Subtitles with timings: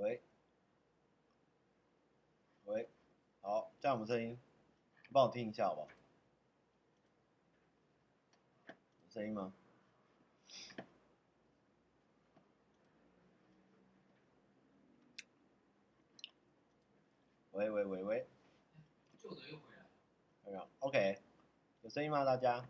[0.00, 0.22] 喂，
[2.64, 2.88] 喂，
[3.42, 4.40] 好，这样我们声音，
[5.12, 5.88] 帮我听一下好不好？
[9.04, 9.52] 有声音吗？
[17.52, 18.26] 喂喂喂喂，
[20.42, 21.18] 回来，，OK，
[21.82, 22.24] 有声音吗？
[22.24, 22.66] 大家？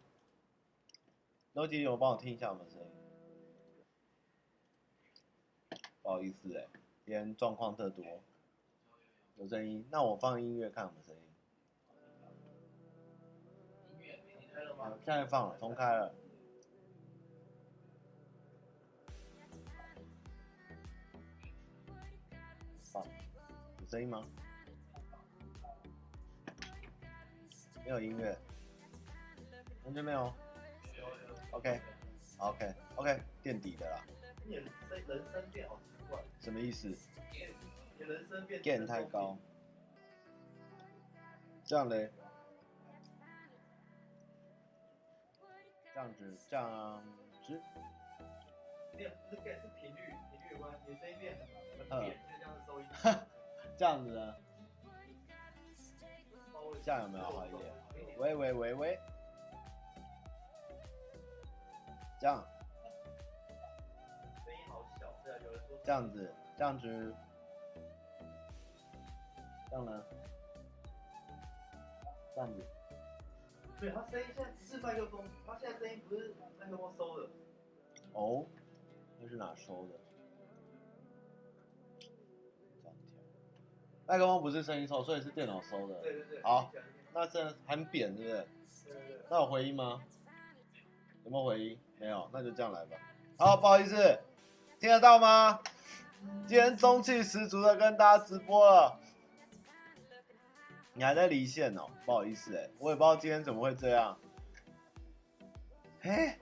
[1.55, 2.91] 逻辑有帮我听一下我们声音，
[6.03, 6.80] 不好意思哎，今
[7.11, 8.23] 天状况特多，
[9.35, 11.23] 有声音，那我放音乐看我们声音。
[13.99, 14.21] 音乐
[14.55, 14.97] 开了吗？
[15.05, 16.15] 现在放了，重开了。
[22.93, 23.05] 放，
[23.81, 24.25] 有声音吗？
[27.85, 28.39] 没有音乐，
[29.83, 30.33] 完全没有。
[31.51, 34.01] OK，OK，OK，垫底的啦。
[34.47, 34.65] 人
[35.09, 35.81] 人声变好。
[36.41, 36.89] 什么意思？
[37.99, 38.63] 你人声变。
[38.63, 39.37] 电太高。
[41.65, 42.11] 这样嘞？
[45.95, 47.03] 这样子，这样
[47.47, 47.61] 子。
[48.97, 50.73] 变不是频率，频率有关。
[50.87, 51.37] 你声音变
[51.79, 52.87] 很很扁，就这样子收音。
[53.77, 54.37] 这样子呢？
[56.83, 57.63] 这样有没有好一点？
[58.19, 58.99] 喂喂喂喂。
[62.19, 62.45] 这样，
[65.85, 67.15] 这样子，这样子，
[69.69, 70.03] 这样呢？
[72.35, 72.65] 这样子，
[73.81, 77.29] 对，他声音现在不是麦克风，他现在声音不是麦克风收的。
[78.13, 78.47] 哦，
[79.21, 79.95] 那是哪收的？
[84.07, 86.01] 麦克风不是声音收，所以是电脑收的。
[86.03, 86.43] 对对对。
[86.43, 86.73] 好，
[87.13, 88.47] 那这很扁，对不对？
[88.85, 89.19] 对对对。
[89.31, 90.03] 那有回音吗？
[91.25, 91.79] 有没有回音？
[91.99, 92.97] 没有，那就这样来吧。
[93.39, 94.19] 好，不好意思，
[94.81, 95.61] 听得到吗？
[96.47, 98.99] 今天中气十足的跟大家直播了。
[100.95, 104.19] 你还在离线哦，不好意思哎，我也不知道今天怎么会这样。
[106.01, 106.39] 嘿，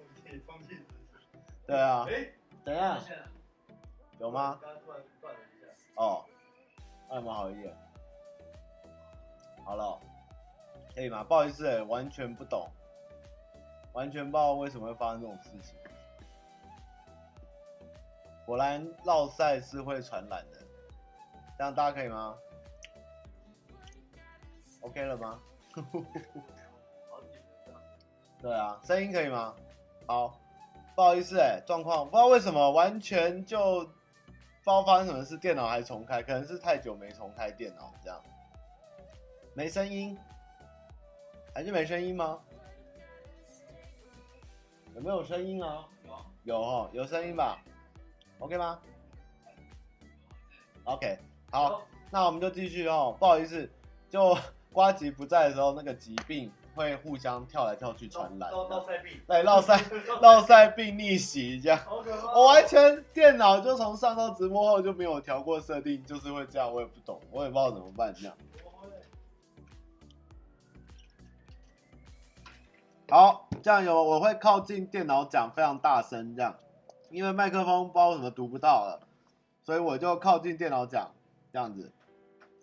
[0.47, 1.19] 中气十足。
[1.67, 2.07] 对啊。
[2.09, 2.31] 哎，
[2.65, 3.01] 等一下。
[4.21, 4.61] 有吗？
[5.97, 6.25] 哦，
[7.09, 7.77] 那有没有好一点？
[9.65, 10.01] 好了，
[10.95, 11.25] 可以吗？
[11.25, 12.71] 不好意思哎，完全不懂。
[13.95, 15.77] 完全不知道为什么会发生这种事情。
[18.49, 20.59] 果然，绕赛是会传染的。
[21.59, 22.35] 这样大家可以吗
[24.81, 25.39] ？OK 了吗？
[28.41, 29.55] 对啊，声音可以吗？
[30.07, 30.41] 好，
[30.97, 38.19] 不好意思哎，状况不知道为什么完全就不知道发生什么事，电脑还重开，可能是太久没重开电脑这样。
[39.53, 40.19] 没声音？
[41.53, 42.41] 还是没声音吗？
[44.95, 45.87] 有没有声音啊？
[46.07, 46.15] 有，
[46.45, 47.63] 有哦，有声音吧
[48.39, 48.79] ？OK 吗
[50.85, 51.19] ？OK，
[51.51, 53.15] 好，那我们就继续哦。
[53.19, 53.71] 不好意思，
[54.09, 54.37] 就
[54.73, 58.51] 瓜吉不在的时候，那个疾病会互相跳来跳去传染。
[58.51, 59.21] 烙赛病。
[59.27, 59.77] 对，烙赛，
[60.23, 61.81] 烙赛病逆袭这样。
[62.35, 68.37] 我完全电脑就从上到直播后就没有调过设定，就是会这样，我也不懂，我也不知道怎么办这样。
[73.11, 76.55] 好，这样有我会靠近电脑讲非常大声，这样，
[77.11, 79.01] 因为麦克风不知道为什么读不到了，
[79.63, 81.11] 所以我就靠近电脑讲，
[81.53, 81.93] 这样子。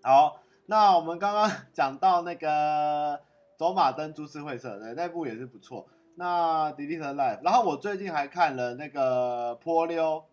[0.04, 3.18] 好，那我们刚刚 讲到那个
[3.58, 5.88] 《走马灯株式会社》的那部也是不错。
[6.16, 10.24] 那 Delete Life，然后我最近还看了那个《波溜》，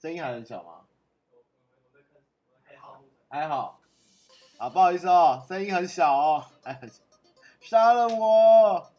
[0.00, 0.86] 声音还很小吗？
[2.62, 3.80] 还好，还好。
[4.58, 7.02] 啊，不好意思哦，声音很小哦，哎，很小。
[7.60, 8.90] 杀了我！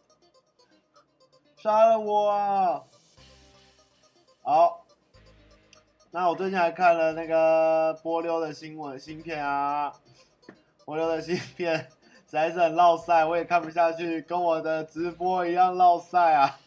[1.57, 2.83] 杀了我啊！
[4.45, 4.83] 好，
[6.11, 9.93] 那我最近还看了那个波溜的新闻新片啊，
[10.83, 11.87] 波溜的新片实
[12.27, 16.59] 在是很烙赛，我也看不下去，跟我的直播一样烙赛啊！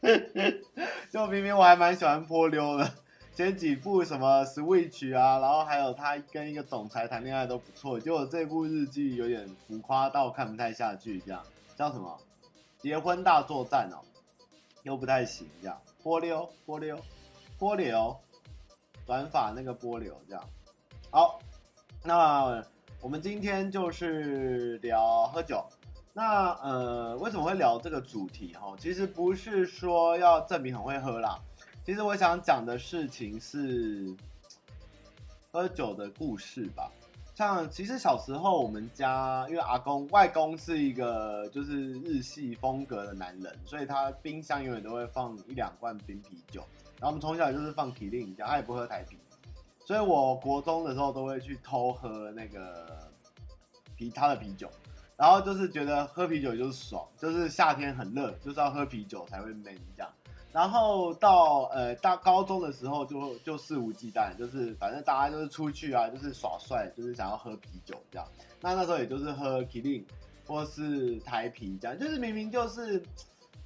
[1.10, 2.92] 就明明我还蛮喜欢波溜的。
[3.34, 11.42] 前几部什么 Switch 啊，然后还有他跟一个总裁谈恋爱都不错，结果这部日剧有点浮夸到看不太下去，这样
[11.74, 12.18] 叫什么？
[12.76, 14.04] 结婚大作战哦，
[14.82, 16.96] 又不太行，这样波流波流
[17.58, 18.16] 波流，
[19.04, 20.48] 短发那个波流这样。
[21.10, 21.40] 好，
[22.04, 22.64] 那
[23.00, 25.66] 我们今天就是聊喝酒。
[26.12, 28.72] 那呃，为什么会聊这个主题哈？
[28.78, 31.40] 其实不是说要证明很会喝啦。
[31.84, 34.14] 其实我想讲的事情是
[35.50, 36.88] 喝酒的故事吧。
[37.36, 46.64] 像其实小时候我们家，因为阿公外公是一个就是日系风格的男人，所以他冰箱永远都会放一两罐冰啤酒。
[46.98, 49.18] 然后我们从小就是放麒麟，这样他也不喝台啤。
[49.84, 53.06] 所以我国中的时候都会去偷喝那个
[53.96, 54.70] 啤他的啤酒，
[55.14, 60.10] 然后就是觉得喝啤酒就是爽，就是夏天很热，就是要喝啤酒才会闷这样。
[60.56, 68.26] 然后到呃大高中的时候就就肆无忌惮，就是反正大家就是出去啊，就是耍帅，就是想要喝啤酒这样。
[68.62, 70.02] 那那时候也就是喝麒麟
[70.46, 73.02] 或是台啤这样，就是明明就是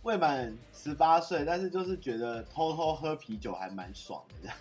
[0.02, 4.56] 未满十八岁，但是就是觉得偷偷喝啤酒还蛮爽的这样。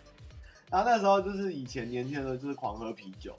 [0.69, 3.35] 然后那时候就是以前年轻的时候就是狂喝啤酒，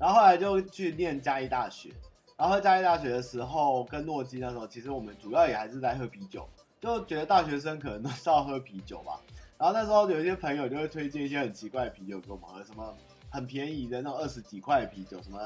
[0.00, 1.92] 然后后来就去念嘉义大学，
[2.36, 6.44] 然后嘉义大学的时候跟诺基那时候，其实我们主要也还是在喝啤酒。
[6.82, 9.20] 就觉得大学生可能都是要喝啤酒吧，
[9.56, 12.92] 然后那时候有一些朋友就会推荐一些很奇怪的啤酒给我们喝，什么
[13.30, 15.38] 很便宜的那种二十几块的啤酒，什么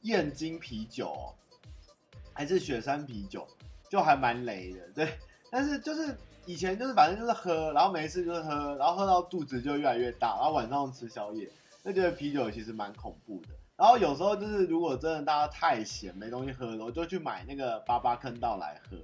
[0.00, 1.14] 燕京啤酒，
[2.32, 3.46] 还是雪山啤酒，
[3.90, 5.18] 就还蛮雷的，对。
[5.52, 11.46] 但是就是以前就是反正就是喝，然后没事就是喝，然后喝到肚子就越来越大，然后晚上吃宵夜，
[11.84, 13.48] 就觉得啤酒其实蛮恐怖的。
[13.76, 18.96] 然后有时候就是如果真的大家太闲没东西喝了，我就去买那个八八坑道来喝。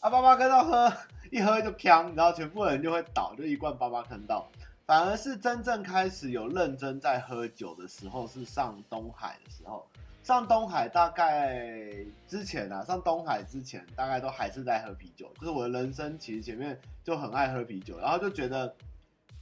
[0.00, 0.90] 啊，巴巴坑道喝
[1.30, 4.50] 一喝就锵，然后全部人就会倒，就一罐巴巴坑道。
[4.86, 9.86] 反而是真正开始有认真在喝酒的时候，是上东海的时候。
[10.22, 11.94] 上东海大概
[12.26, 15.30] 之前啊，上东海之前大概都还是在喝啤酒。
[15.38, 18.74] 就是我的人生其实前面就很爱喝啤酒，然后就觉得，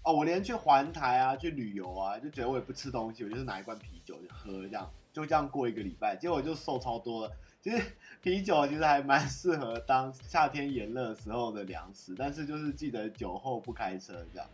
[0.03, 7.33] 哦，我连去环台啊，去旅游啊，就觉得我也不吃东西，我就是拿一罐啤酒就喝，这样就这样过一个礼拜，结果就瘦超多了。
[7.61, 7.83] 其实
[8.21, 14.49] 啤酒其实还蛮适合当夏天炎热时候的粮食，但是就是记得酒后不开车这样。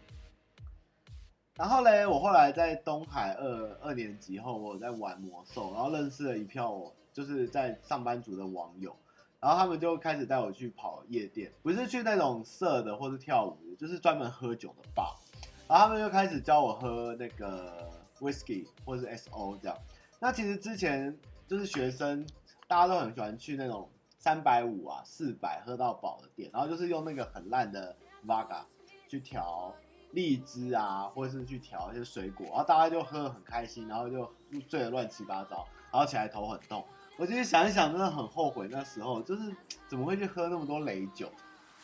[1.56, 8.94] 然后嘞，我后来在东海二二年级后，我在玩魔兽，然后认识了一票我就是在上班族的网友，
[9.40, 15.16] 然后他们就开始带我去跑夜店，不是去那种色的或是跳舞的，就是专门喝酒的吧。
[15.66, 17.90] 然后他们就开始教我喝那个
[18.20, 19.78] whisky 或是 SO 这样。
[20.20, 21.16] 那其实之前
[21.48, 22.26] 就是学生。
[22.74, 23.88] 大家都很喜欢去那种
[24.18, 28.64] 三百五啊、四百喝到饱的店，然后就是用那个很烂的 Vodka
[29.06, 29.72] 去调
[30.10, 34.28] 荔枝啊，或者是去调一些水果，然后大家就喝得很开心，然后就
[34.68, 36.84] 醉得乱七八糟，然后起来头很痛。
[37.16, 39.54] 我其实想一想，真的很后悔那时候，就是
[39.86, 41.30] 怎么会去喝那么多雷酒？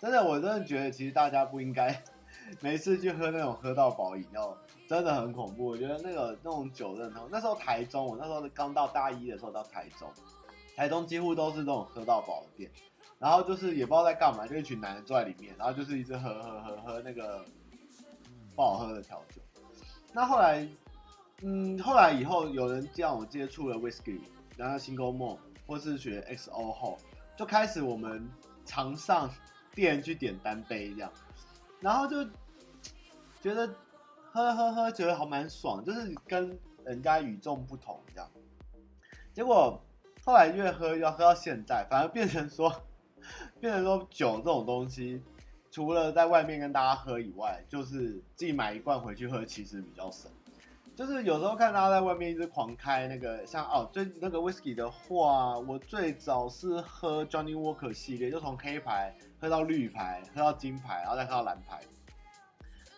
[0.01, 2.03] 真的，我真的觉得其实大家不应该
[2.61, 4.59] 每次去喝那种喝到饱饮料，
[4.89, 5.67] 真的很恐怖。
[5.67, 10.13] 我觉得那个那种酒真的，那时候台中，我那时候刚到大一的时候到台中。
[10.81, 12.71] 台中几乎都是这种喝到饱的店，
[13.19, 17.45] 然后就是也不知道在干嘛，就一群男人坐在里面，然后就是一直喝喝喝喝那个
[18.57, 19.43] 不好喝的调酒。
[20.15, 20.67] 那后来，
[21.43, 24.23] 嗯，后来以后有人叫我接触了 whisky，
[24.57, 25.37] 然后 single malt
[25.67, 26.97] 或是学 XO 后，
[27.37, 28.27] 就开始我们
[28.65, 29.31] 常上
[29.75, 31.13] 店去点单杯这样，
[31.81, 32.25] 然后就
[33.43, 33.69] 觉得
[34.33, 38.27] 喝喝喝觉得还蛮爽，就是跟人家与众不同这样，
[39.35, 39.79] 结果。
[40.25, 42.71] 后来越喝越喝到现在，反而变成说，
[43.61, 45.23] 变成说酒这种东西，
[45.71, 50.31] 除了在外面跟大家喝以外，就是自己买一罐回去喝，其实比较省。
[50.97, 61.81] 就是有时候看大家在外面一直狂开那个，像哦，最那个 whisky 的话，我最早是喝 Johnny Walker 系列，就从黑牌喝到绿牌，喝到金牌，然后再喝到蓝牌。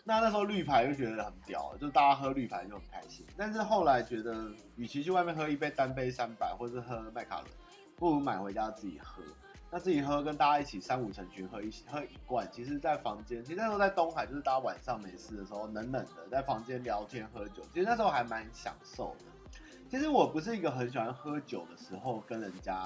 [0.05, 3.25] 那那时候绿牌就觉得很屌，就是大家喝绿牌就很开心。
[3.37, 7.47] 但是后来觉得，与其去外面喝一杯单杯三百，或是喝麦卡伦，
[7.95, 9.23] 不如买回家自己喝。
[9.71, 19.57] 那自己喝跟大家一起三五成群喝一喝一罐，其实，在房间，其实那时候在东海，就是大家晚上没事的时候，冷冷的在房间聊天喝酒，其实那时候还蛮享受的。
[19.89, 22.77] 其实我不是一个很喜欢喝酒的时候跟人家，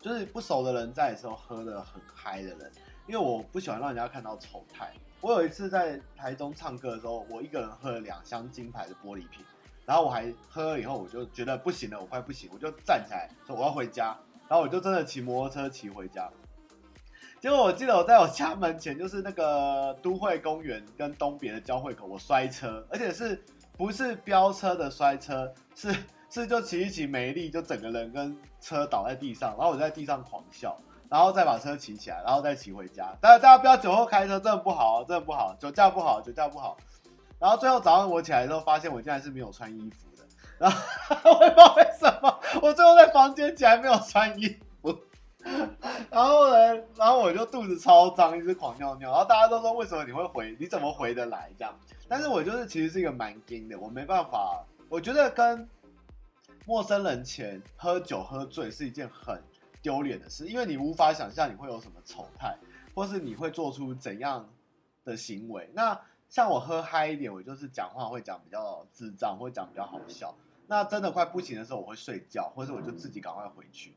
[0.00, 2.72] 就是不熟的人在的时候喝得很嗨的人，
[3.08, 4.94] 因为我不喜欢让人家看到丑态。
[5.24, 9.42] 我有一次在台中唱歌的时候，我一个人喝了两箱金牌的玻璃瓶，
[9.86, 14.14] 然后我还喝了以后，我就觉得不行了，我快不行，我就站起来说我要回家，
[14.50, 16.30] 然后我就真的骑摩托车骑回家。
[17.40, 23.42] 结果我记得我在我家门前，就是那个都会公园跟东别的交汇口，我摔车，而且是
[23.78, 25.96] 不是飙车的摔车，是
[26.28, 30.78] 是就骑一骑没力，就整个人跟车倒在地上，然后我在地上狂笑。
[31.08, 33.16] 然后再把车骑起来，然后再骑回家。
[33.20, 36.76] 大家大家不要酒后开车，真的不好，真的不好，酒驾不好，酒驾不好。
[37.38, 40.24] 然后最后早上我起来的时候，发现我竟然是没有穿衣服的。
[40.58, 44.98] 然后 我也不知道为什么，我最后在房间竟然没有穿衣服。
[46.10, 49.10] 然后呢，然后我就肚子超脏，一直狂尿尿。
[49.10, 50.56] 然后大家都说，为什么你会回？
[50.58, 51.74] 你怎么回得来这样？
[52.08, 54.64] 但是我就是其实是一个蛮硬的，我没办法。
[54.88, 55.68] 我觉得跟
[56.64, 59.42] 陌生人前喝酒喝醉是一件很。
[59.84, 62.56] 丢脸的事，因为你无法想象你会有什么丑态，
[62.94, 64.48] 或是你会做出怎样
[65.04, 65.70] 的行为。
[65.74, 66.00] 那
[66.30, 70.34] 像我喝嗨一点，我就是讲话会讲比较智障，会讲比较好笑。
[70.66, 73.94] 那真的快不行的时候，我会睡觉，或者我就自己赶快回去。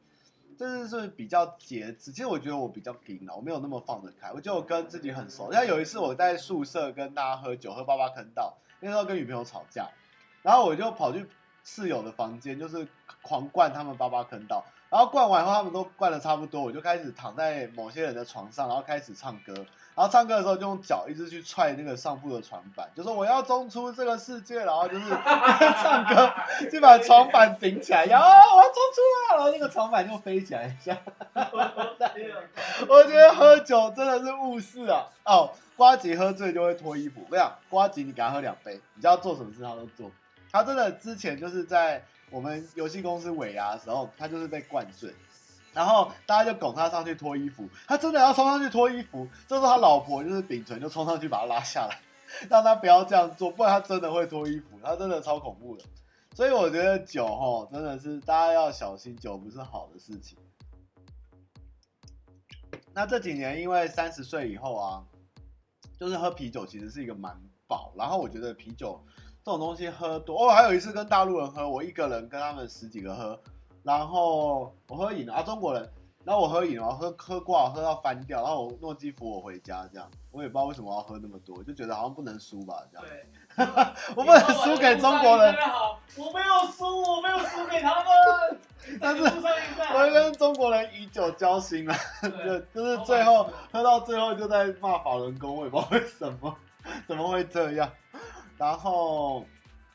[0.57, 2.11] 这是是比较节制。
[2.11, 4.29] 其实我觉得我比较平了，我没有那么放得开。
[4.33, 5.53] 我觉得我跟自己很熟。
[5.53, 9.89] 像有一次我在宿舍跟大家喝酒，喝八八坑道，那时候跟女朋友吵架，
[10.41, 11.25] 然后我就跑去
[11.63, 12.85] 室友的房间，就是
[13.21, 14.65] 狂灌他们八八坑道。
[14.89, 19.53] 然后灌完后，他们都灌的差不多，我就开始躺在某些人的床上，然后开始唱歌。
[19.95, 26.31] 然后唱歌的时候就用脚一直去踹那个上铺的床板，就说我要冲出这个世界，然后就是唱歌，
[26.71, 29.01] 就把床板顶起来，然后我要冲出
[29.31, 30.95] 来，然后那个床板就飞起来一下。
[32.87, 35.03] 我觉得喝酒真的是误事啊！
[35.25, 40.11] 哦，瓜吉喝醉就会脱衣服，不想瓜吉你给他喝两杯，你知道做什么事他都做。
[40.51, 45.13] 他真的之前就是在我们游戏公司尾牙的时候，他就是被灌醉。
[45.73, 51.99] 然后大家就拱他上去脱衣服，他真的要冲上去脱衣服，这时候他老婆就是秉存就冲上去把他拉下来，
[52.49, 55.83] 让他不要这样做，不然他真的会脱衣服，他真的超恐怖的。
[56.33, 60.37] 所以我觉得酒吼真的是大家要小心，酒不是好的事情。
[62.93, 65.05] 那这几年因为三十岁以后啊，
[65.99, 68.99] 就是喝啤酒其实是一个蛮饱，然后我觉得啤酒
[69.47, 73.39] 这种东西喝多，哦，还有一次跟大陆人喝，我一个人跟他们十几个喝。
[73.81, 75.89] 然后我喝饮料啊，中国人，
[76.25, 83.07] 然后我喝饮料，喝喝挂，喝到翻掉，然后我诺基扶我回家，这样，我也不知道为什么要喝那么多，就觉得好像不能输吧，这样。
[83.07, 83.65] 对，
[84.17, 85.55] 我不能输给中国人。
[86.17, 88.59] 我没有输，我没有输给他们。
[88.99, 96.53] 但是，我跟中国人以酒交心了，就就是最后喝到最后就在骂法轮功，我也不知道为什么，
[97.07, 97.89] 怎么会这样，
[98.57, 99.45] 然后。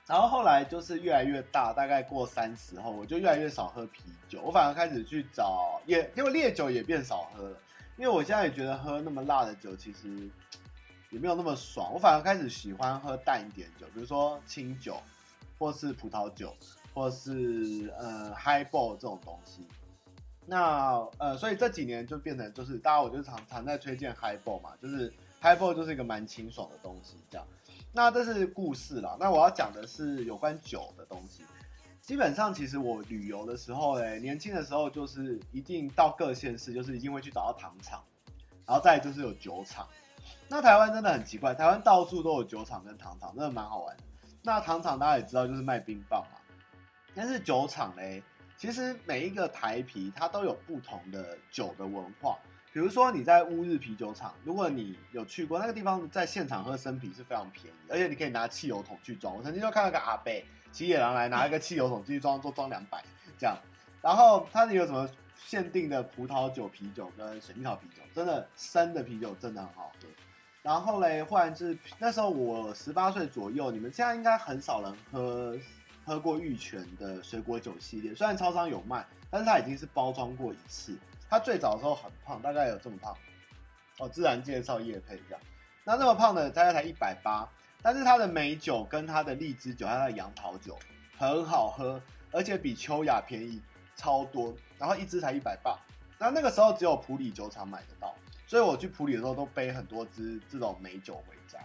[0.05, 7.57] 然后后来就是越来越大，大概过三十后，我就越来越少喝啤酒，我反而开始去找，也因为烈酒也变少喝了，
[7.97, 10.29] 因为我现在也觉得喝那么辣的酒其实
[11.11, 15.01] 也没有那么爽，我反而开始喜欢喝淡一点酒，比如说清酒，
[15.57, 16.53] 或是葡萄酒，
[16.93, 19.67] 或是呃 Highball 这种东西。
[20.45, 27.47] 那呃，所以这几年就变成就是大家我就常常在推荐 Highball 嘛，就是 Highball 就是一个蛮清爽的东西，这样。
[27.95, 31.45] 那这是故事啦，那我要讲的是有关酒的东西。
[32.01, 38.03] 基本上，其实我旅游的时候，哎，年轻的时候就是一定到各县市，就是一定会去找到糖厂，
[38.67, 39.87] 然后再就是有酒厂。
[40.49, 43.97] 那台湾真的很奇怪，台湾到处都有酒厂跟糖厂，真的蛮好玩。
[44.43, 46.41] 那糖厂大家也知道，就是卖冰棒嘛。
[47.15, 48.23] 但是酒厂嘞，
[48.57, 52.39] 其实每一个台啤它都有不同的酒的文化。
[52.73, 59.37] 比如说你在乌日啤酒厂，如果你有去过那个地方，在现场喝生啤是非常便宜，而且你可以拿汽油桶去装。
[59.37, 60.33] 我曾经就看到个阿伯
[60.71, 63.05] 骑野狼来拿一个汽油桶继续装，都装两百
[63.39, 63.55] 这样。
[64.01, 70.09] 然后它有什么限定的葡萄酒啤酒跟水蜜桃啤酒，真的生的啤酒真的很好喝。
[70.63, 75.59] 然后嘞，忽然是那时候我十八岁左右，你们现在应该很少人喝
[76.07, 80.97] 喝过玉泉的水果酒系列，虽然超商有卖，但是它已经是包装过一次。
[81.33, 83.17] 他最早的时候很胖，大概有这么胖，
[83.99, 85.41] 哦，自然介绍叶配这样。
[85.83, 87.49] 那这么胖的大概才一百八，
[87.81, 90.79] 但是他的美酒跟他的荔枝酒，还有他的杨桃酒
[91.17, 91.99] 很好喝，
[92.33, 93.63] 而且比秋雅便宜
[93.97, 95.75] 超多，然后一支才一百八。
[96.19, 98.15] 那那个时候只有普里酒厂买得到，
[98.47, 101.59] 所以我去普里的时候都背很多支这种美酒回家。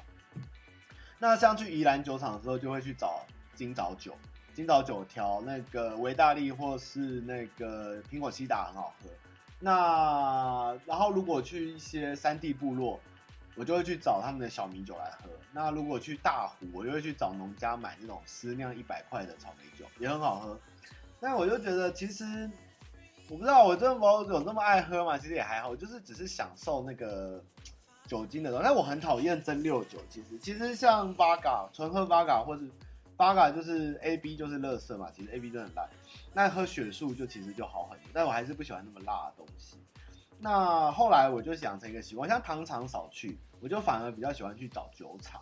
[1.19, 4.15] 那像去宜兰酒厂的时候，就会去找金枣酒，
[4.53, 9.09] 金枣酒调那个维大利或是那个苹果西打很好喝。
[9.59, 12.99] 那然后如果去一些山地部落，
[13.55, 15.29] 我就会去找他们的小米酒来喝。
[15.51, 20.59] 那如果去大湖，我就会去找农家买那种私酿一百块的草莓酒，也很好喝。
[21.19, 22.47] 但我就觉得，其实
[23.29, 27.43] 我不知道我这么有那么爱喝嘛，其实也还好，就是只是享受那个
[28.05, 28.63] 酒精的东西。
[28.63, 32.69] 但我很讨厌蒸馏酒，其实其实像八嘎纯喝八嘎，或是
[33.15, 35.89] 八嘎就是 A B 就是乐色嘛，其实 A B 真的很烂。
[36.33, 39.77] 那喝雪树就其实就好很多，但我还是不喜欢那么辣的东西。
[40.39, 45.41] 那后来我就养成一个习惯，像糖厂少去，我就反而比较喜欢去找酒厂。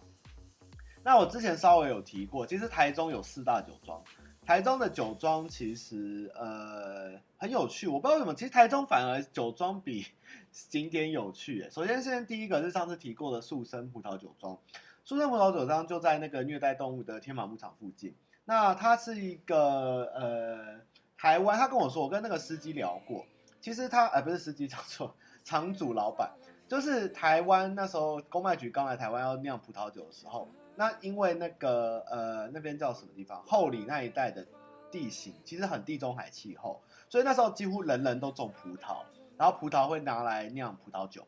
[1.03, 4.01] 那我之前稍微有提过，其实台中有四大酒庄，
[4.45, 10.05] 台中的酒庄其实呃很有趣，我不知道为什么，其实台中反而酒庄比
[10.49, 11.67] 景点有趣。
[11.69, 14.57] 首先，先第一个是上次提过的树生葡萄酒庄，
[15.03, 18.15] 树生葡萄酒庄就在那个虐待动物的天马牧场附近。
[18.45, 20.79] 那他是一个呃
[21.17, 23.25] 台湾，他跟我说，我跟那个司机聊过，
[23.59, 26.31] 其实他呃不是司机，讲错，厂主老板，
[26.67, 34.45] 就是台湾那时候公卖局刚来台湾要酿葡萄酒的时候，那因为那个呃那边叫什么地方，后里那一带的
[34.91, 39.03] 地形其实很地中海气候，所以那时候几乎人人都种葡萄，
[39.37, 41.25] 然后葡萄会拿来酿葡萄酒，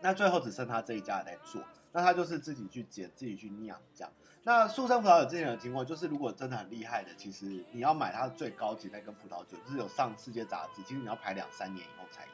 [0.00, 1.60] 那最后只剩他这一家在做，
[1.92, 4.10] 那他就是自己去捡，自己去酿这样。
[4.48, 12.30] 那速生葡萄酒之前有经过，就是如果真的很厉害的，其实你要买它最高级那个葡萄酒，就是有上世界杂志，其实你要排两三年以后才有。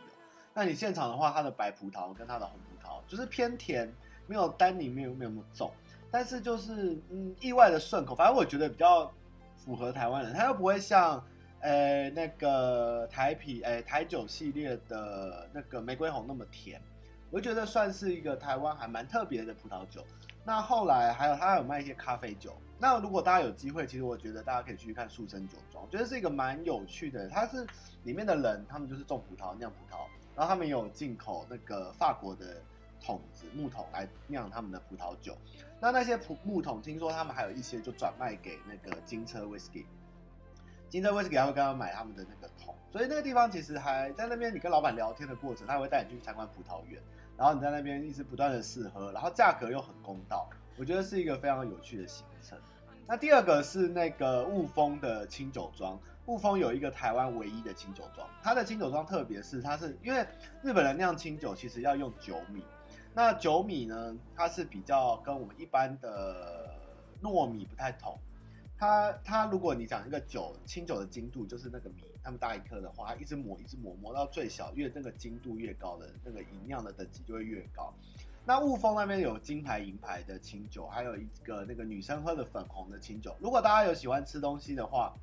[0.54, 3.92] 那你现场的话，它的白葡萄跟它的红葡萄就是偏甜，
[4.28, 5.73] 没有单宁，没有没有那么重，
[6.09, 9.12] 但是就是嗯意外的顺口，反正我觉得比较
[9.56, 11.21] 符合台湾人，它又不会像
[11.62, 16.80] 呃那个台啤呃台酒系列的那个玫瑰红那么甜，
[17.33, 20.06] 我觉得算是一个台湾还蛮特别的葡萄酒。
[20.44, 22.54] 那后来还有他有卖一些咖啡酒。
[22.78, 27.28] 那如果大家有机会，其实我觉得大家可以去看速生酒庄，我觉得是一个蛮有趣的。
[27.28, 27.66] 它是
[28.02, 30.00] 里面的人，他们就是种葡萄酿葡萄，
[30.36, 32.60] 然后他们有进口那个法国的
[33.00, 35.34] 桶子木桶来酿他们的葡萄酒。
[35.80, 39.86] 那那些葡木桶，听说他们还有一些就转卖给那个金车 whisky，
[40.90, 42.74] 金车 whisky 还会跟他们买他们的那个桶。
[42.90, 47.00] 所以那个地方其实还在那边，你跟老板聊天的过程，他会带你去参观葡萄园。
[47.37, 52.59] 然后你在那边一直不断的试喝，然后价格又很公道，我觉得是一个非常有趣的行程。
[53.07, 60.26] 那第二个是那个雾峰的清酒庄，雾峰有一个台湾唯一的清酒庄，它的清酒庄特别是它是因为
[60.62, 62.64] 日本人酿清酒其实要用酒米，
[63.12, 66.71] 那酒米呢，它是比较跟我们一般的
[67.23, 68.19] 糯米不太同。
[68.76, 77.93] 它它，如果你讲一个酒清酒的精度，就是那个米，那么大一颗的话，一直磨一直磨，磨到最小，越那个精度越高的那个吟酿的等级就会越高。
[78.47, 83.37] 那雾峰那边有金牌银牌的清酒，还有一个那个女生喝的粉红的清酒。
[83.40, 85.14] 如果大家有喜欢吃东西的话，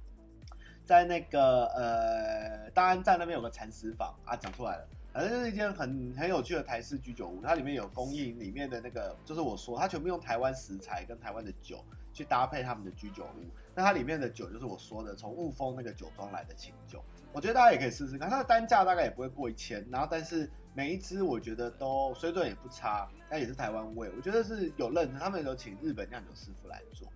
[0.86, 11.84] 在那个呃大安站那边有个蚕食坊啊，讲出来了，反正就是一间很很有趣的台式居酒屋，它里面有供应里面的那个，就是我说它全部用台湾食材跟台湾的酒。
[12.14, 27.08] 去搭配他们的居酒屋，那它里面的酒就是我说的从雾峰那个酒庄来的清酒，我觉得大家也可以试试看，它的单价大概也不会过一千，然后但是每一支我觉得都水准也不差，那也是台湾味，我觉得是有认真，他们有请日本酿酒师傅来做。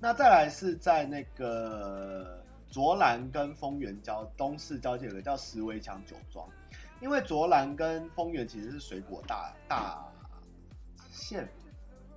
[0.00, 6.48] 那再来是在那个卓兰跟丰原交东市交界有个叫石围墙酒庄，
[7.02, 10.02] 因为卓兰跟丰原其实是水果大大
[11.10, 11.46] 县，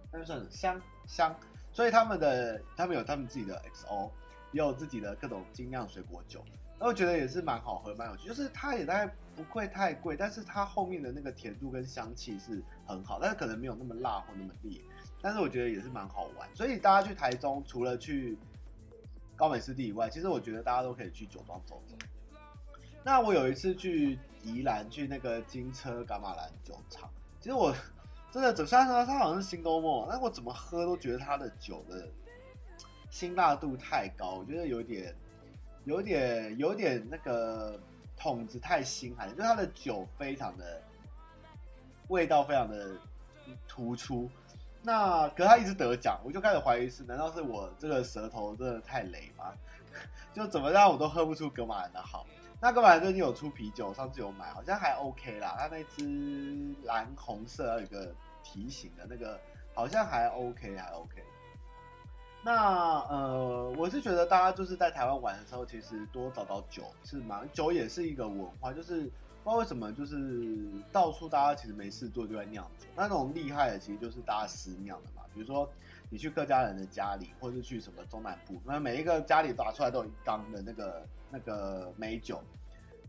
[0.09, 1.35] 那就算是乡乡。
[1.73, 4.11] 所以他们的他们有他们自己的 XO，
[4.51, 6.45] 也有自己的各种精酿水果酒，
[6.79, 8.27] 那我觉得也是蛮好喝，蛮有趣。
[8.27, 14.79] 就是它也大概不会太贵，但是它后面的那个甜度跟香气是很好，但是可能没有那么辣或那么烈，
[15.19, 16.47] 但是我觉得也是蛮好玩。
[16.55, 18.37] 所以大家去台中，除了去
[19.35, 21.95] 高美湿地以外，其实我觉得大家都可以去酒庄走走。
[23.03, 27.09] 那我有一次去宜兰，去那个金车伽马兰酒厂，
[27.39, 27.75] 其实我。
[28.33, 32.09] 真的，走下来它好像是 Single Malt，但我怎么喝都觉得它的酒的
[33.11, 35.15] 辛辣度太高，我觉得有点、
[35.85, 37.79] 有点、有点那个
[38.17, 40.81] 桶子太新，还是就它的酒非常的
[42.07, 42.97] 味道非常的
[43.67, 44.27] 突出。
[44.81, 49.53] 那可是他一直得奖，我就开始怀疑是，难道是我这个舌头真的太雷吗？
[50.33, 52.25] 就怎么样我都喝不出格玛兰的好。
[52.63, 55.53] 那个晚上最近有出啤酒，上次有买，好像还 OK 啦。
[55.59, 59.37] 它那支蓝红色有一个提醒的那个，
[59.73, 61.21] 好像还 OK，还 OK。
[62.41, 69.11] 那呃，我是觉得大家就是在台湾玩的时候，其实多找找酒是蛮，酒也是一个文化，就是不知
[69.43, 70.57] 道为什么，就是
[70.89, 72.87] 到处大家其实没事做就在酿酒。
[72.95, 75.23] 那种厉害的，其实就是大家私酿的嘛。
[75.33, 75.69] 比如说
[76.09, 81.05] 你去客家人的家里，或是去什么中南部，那每一个家里打出来都有一缸的那个。
[81.35, 82.39] 那个美酒，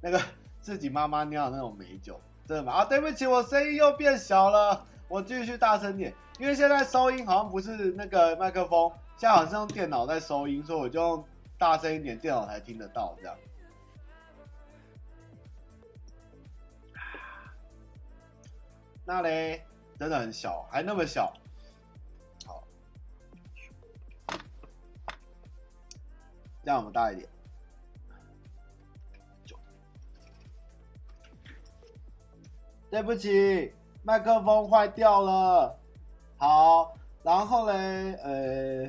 [0.01, 0.19] 那个
[0.59, 2.73] 自己妈妈酿的那种美酒，真的吗？
[2.73, 11.23] 啊，对不起，我声音又变小了，我继续大声点，因为现在收音好像不是那个麦克风，现在好像是用电脑在收音，所以我就用
[11.59, 13.37] 大声一点，电脑才听得到这样。
[19.05, 19.63] 那嘞，
[19.99, 21.31] 真的很小，还那么小，
[26.65, 27.29] 这样我们大一点。
[32.91, 33.73] 对不起，
[34.03, 35.79] 麦克风坏掉了。
[36.39, 38.85] 好，然后嘞，呃，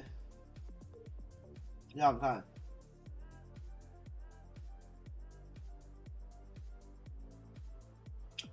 [1.92, 2.44] 你想看？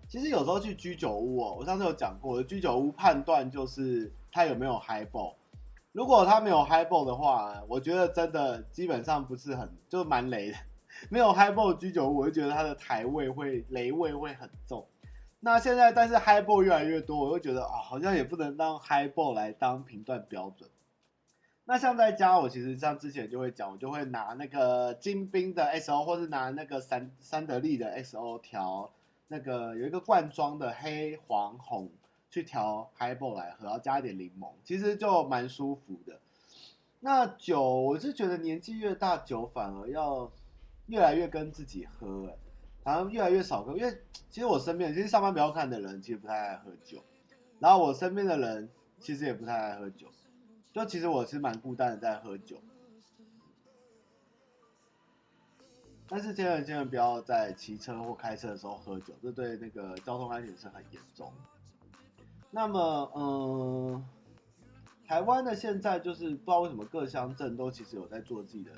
[0.09, 5.37] 其实有时候去居酒屋哦，我上次有讲过，居酒屋判断就是它有没有 highball。
[5.93, 10.57] 如果它没有 highball 的话，我觉得真的基本上不是很，就蛮雷的。
[11.11, 14.87] 没有 highball 居酒屋，我就觉得它的台味会雷味会很重。
[15.41, 20.71] 那现在，但是 highball 越来越多，我又觉得啊、好像也不能当 highball 来当评断标准。
[21.65, 28.91] 那像在家，我其实像之前就会讲，我就会拿那个金冰的 XO，或是拿那个三三得利的 XO 调
[29.29, 31.91] 那个有一个罐装的黑黄红
[32.33, 36.19] 去调 Highball 来喝，然后加一点柠檬，其实就蛮舒服的。
[36.99, 40.33] 那酒，我是觉得年纪越大，酒反而要
[40.87, 42.35] 越来越跟自己喝，
[42.85, 43.77] 好像越来越少喝。
[43.77, 43.99] 因为
[44.31, 47.05] 其实我身边，其实上班比较看的人，其实不太爱喝酒。
[47.59, 50.07] 然后我身边的人，其实也不太爱喝酒。
[50.73, 52.57] 就其实我是蛮孤单的在喝酒。
[56.09, 61.31] 但是千万千万不要在骑车或开车的时候喝酒，这对那个交通安全是很严重。
[62.53, 64.05] 那么，嗯。
[65.05, 68.71] 台湾的现在就是不知道为什么各乡镇都其实有在做自己的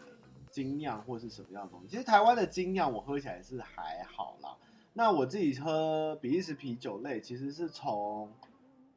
[0.51, 1.87] 精酿或是什么样的东西。
[1.87, 4.57] 其实台湾的精酿我喝起来是还好啦。
[4.95, 8.33] 那我自己喝比利时啤酒类，其实是从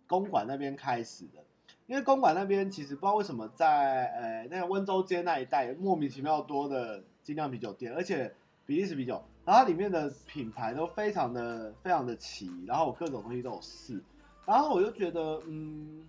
[0.08, 1.44] 公馆那边开始的。
[1.86, 8.34] 因为公馆那边其实不知道为什么在呃那个温州街那一带莫名其妙多的精酿啤酒店，而且
[8.66, 14.02] 比利时啤酒，然后它里面的品牌都非常的非常的齐，然后我各种东西都有试，
[14.48, 16.04] 然后我就觉得嗯。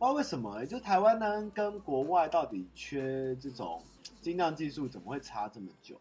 [0.00, 3.82] 不知道为什么、就台湾呢跟国外到底缺这种
[4.20, 6.00] 精酿技术，怎么会差这么久？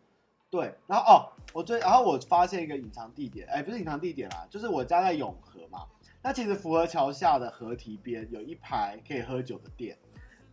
[0.52, 1.14] 对，然后哦，
[1.52, 5.80] 我最然后我发现一个隐藏地点，哎，不是隐藏地点啦，就是我家在永和嘛。
[6.22, 9.98] 那其实福和桥下的河堤边有一排可以喝酒的店，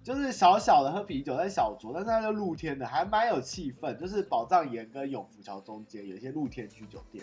[0.02, 3.94] 就是小小的喝啤酒在小酌，但是它是露天的，还蛮有气氛。
[3.98, 7.22] 就是宝藏岩跟永福桥中间有一些露天居酒店。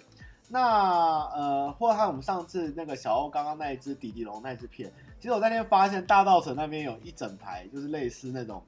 [0.54, 4.92] 那呃，或者还有我们上次那个小欧刚刚那一只迪迪龙那一只片。
[5.18, 8.62] 其实我那天发现大道城那边有一整排，就是类似那种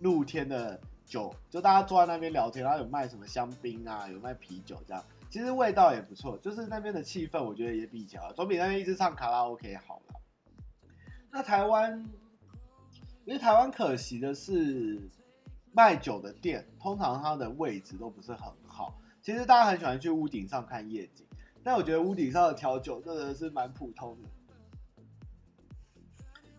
[0.00, 10.14] 露天的酒，就大家坐在那边聊天，然后有卖什么香槟啊，有卖啤酒这样，其实味道也不错，就是那边的气氛我觉得也比较好，总比那边一直唱卡拉 OK 好了。
[11.30, 12.04] 那台湾，
[13.24, 15.00] 因为台湾可惜的是
[15.72, 21.26] 卖酒的店通常它的位置都不是很好，其实大家很喜欢去屋顶上看夜景，
[21.62, 24.28] 但我觉得屋顶上的调酒真的是蛮普通的。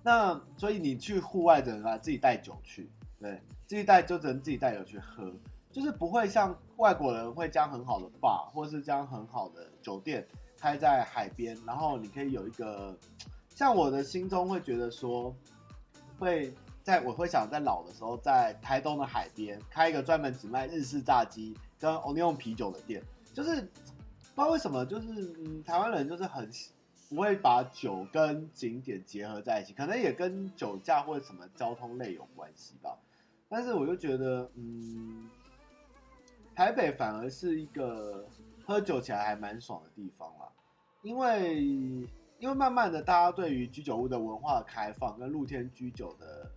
[0.01, 5.31] 那所以你去户外的人啊，自己带酒去，对，自己带就只能自己带酒去喝，
[5.71, 10.25] 就是不会像外国人会将很好的 bar 或是将很好的酒店
[10.57, 12.97] 开在海边，然后你可以有一个，
[13.53, 15.35] 像我的心中会觉得说，
[16.17, 23.69] 会在我会想在老的时候在台东的海边开一个专门只卖日式炸鸡跟 Onion 啤酒的店，就是
[24.39, 26.49] 不知道为什么，就是嗯，台湾人就是很。
[27.09, 32.95] 不会把酒跟景点结合在一起，可能也跟酒驾或者什么交通类有关系吧。
[33.47, 35.27] 但是我就觉得，嗯，
[36.53, 38.27] 台北反而是一个
[38.63, 40.47] 喝酒起来还蛮爽的地方啦。
[41.01, 41.63] 因为
[42.37, 46.51] 因为慢慢的，大家对于居酒屋的文化开放跟露天居酒的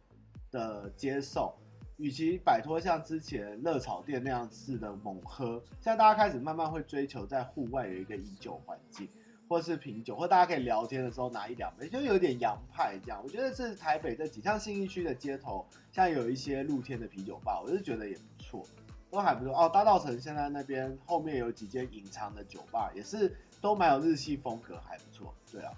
[0.50, 1.56] 的接受，
[2.02, 9.08] 与其摆脱像之前热炒店那样子的猛喝，现在大家开始慢慢会追求在户外有一个饮酒环境。
[9.48, 13.20] 或是品酒，或大家可以聊天的时候拿一两杯，就有点洋派这样。
[13.22, 18.64] 我觉得是台北这几像信义区的街头，像有一些露天的啤酒吧，我就觉得也不错，
[19.10, 19.68] 都还不错哦。
[19.68, 25.34] 大稻埕现在那边后面有几间隐藏的酒吧，也是都蛮有日系风格，还不错。
[25.50, 25.72] 对啊，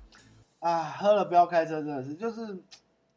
[0.61, 2.43] 啊，喝了不要开车，真的是就是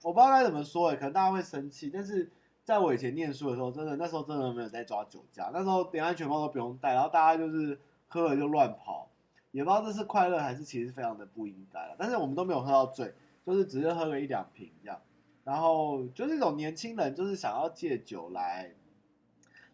[0.01, 2.31] 我不知道该怎么说哎，可能大家会生气，但是
[2.67, 9.09] 在我以前念书的时候，真的那时候真的没有在抓酒驾，那时候连安全帽都不用戴，然后大家就是喝了就乱跑。
[9.51, 13.13] 也不知道这是快乐还是其实非常的不应该了，但是我们都没有喝到醉，
[13.45, 14.99] 就是只是喝了一两瓶这样，
[15.45, 18.69] 然后就是那种年轻人就是想要借酒来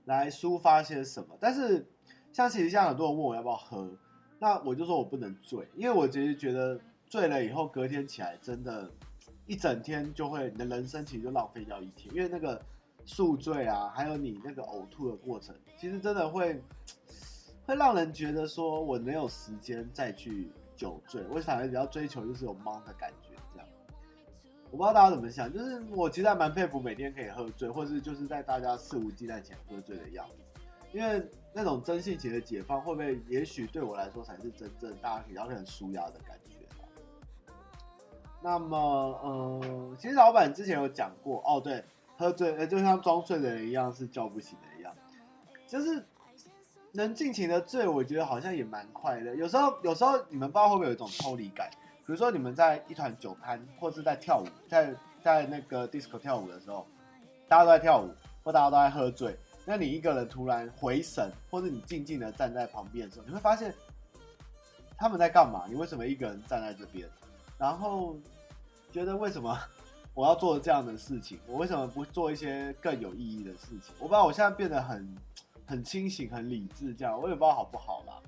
[0.05, 1.87] 来抒发些什么，但是
[2.31, 3.89] 像其实像很多人问我要不要喝，
[4.37, 8.87] 那我就说我不能醉，因为我其实觉得醉了以后隔天起来真的，
[9.47, 12.61] 一整天就会你的人生其实就浪费掉一天，因为那个
[13.05, 16.61] 宿醉啊，还有你那个呕吐的过程，其实真的会。
[17.65, 23.67] 会让人觉得说，我没有时间再去酒醉，我反而比较追求就是有茫的感觉，这样。
[24.69, 30.61] 我不知道大家怎么想，就是我其实还蛮佩服每天可以喝醉，或是就是在大家肆无忌惮前喝醉的样子，
[30.91, 36.57] 因为那种真性情的解放，会不会也许对我来说才是真正大家比较很舒压的感觉。
[38.41, 41.81] 那么，嗯，其实老板之前有讲过，哦，对，
[42.23, 44.93] 喝醉，就像装睡的人一样，是叫不醒的一样，
[45.67, 46.05] 就是。
[46.95, 49.33] 能尽情的醉，我觉得好像也蛮快乐。
[49.33, 56.85] 有时候，有时候你们不知道会不会有一种抽离感，比如说你们在一团酒摊，或是在跳舞，在在那个 disco 跳舞的时候，
[57.47, 58.11] 大家都在跳舞，
[58.43, 63.73] 或大家都在喝醉，那你一个人突然回神，或者你静静的站在旁边的时候，你会发现
[64.95, 65.65] 他们在干嘛？
[65.67, 67.09] 你为什么一个人站在这边？
[67.57, 68.15] 然后
[68.91, 69.57] 觉得为什么
[70.13, 71.39] 我要做这样的事情？
[71.47, 73.93] 我为什么不做一些更有意义的事情？
[73.99, 75.15] 我不知道我现在变得很。
[75.65, 78.21] 很清醒，很理智，这样我也不知道好不好啦。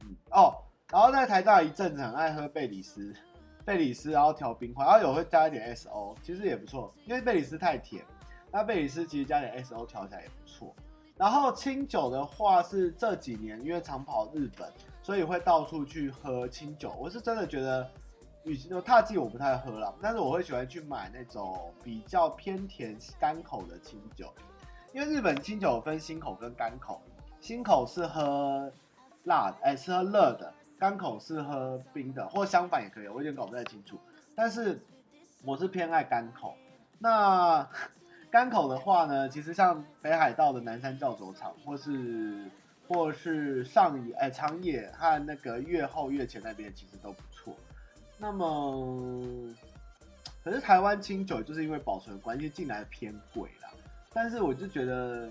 [0.00, 0.54] 嗯哦，
[0.90, 3.14] 然后在台大一阵子很爱喝贝里斯，
[3.62, 8.02] 贝里斯，然后调冰块，然后有会加一点 SO，其实也不错，因为贝里斯太甜，
[8.50, 10.74] 那贝里斯其实加点 SO 调起来也不错。
[11.14, 14.72] 然后清酒的话是这几年因为常跑日本，
[15.02, 16.94] 所以会到处去喝清酒。
[16.98, 17.88] 我是真的觉得，
[18.48, 24.32] 与其说獭祭我不太喝了，但是我会喜欢去买那种比较偏甜干口的清酒，
[24.92, 27.00] 因为日本清酒分辛口跟干口，
[27.40, 28.72] 辛口是喝
[29.24, 30.54] 辣的，哎，是喝热的。
[30.78, 33.98] 干口是喝冰的，或相反也可以，我有点搞不太清楚。
[34.36, 34.80] 但是
[35.44, 36.54] 我是偏爱干口。
[37.00, 37.68] 那
[38.30, 42.44] 干口的话呢，其实像北海道的南山酵酒厂，或是
[42.86, 47.56] 或是上野哎长野和那个越后越前那边，其实都不错。
[48.20, 49.22] 那么，
[50.42, 53.70] 可是台湾清酒就是因为保存关系进来偏贵啦。
[54.12, 55.30] 但是我就觉得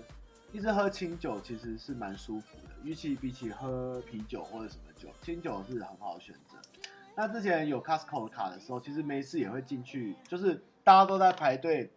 [0.52, 5.10] 一直喝清酒其实是蛮舒服的，与其比起喝啤酒或者什么酒。
[5.20, 6.56] 清酒是很好的选择。
[7.14, 11.92] 那之前有 Costco 卡的时候，其实没事也会进去，就是大家都在排队，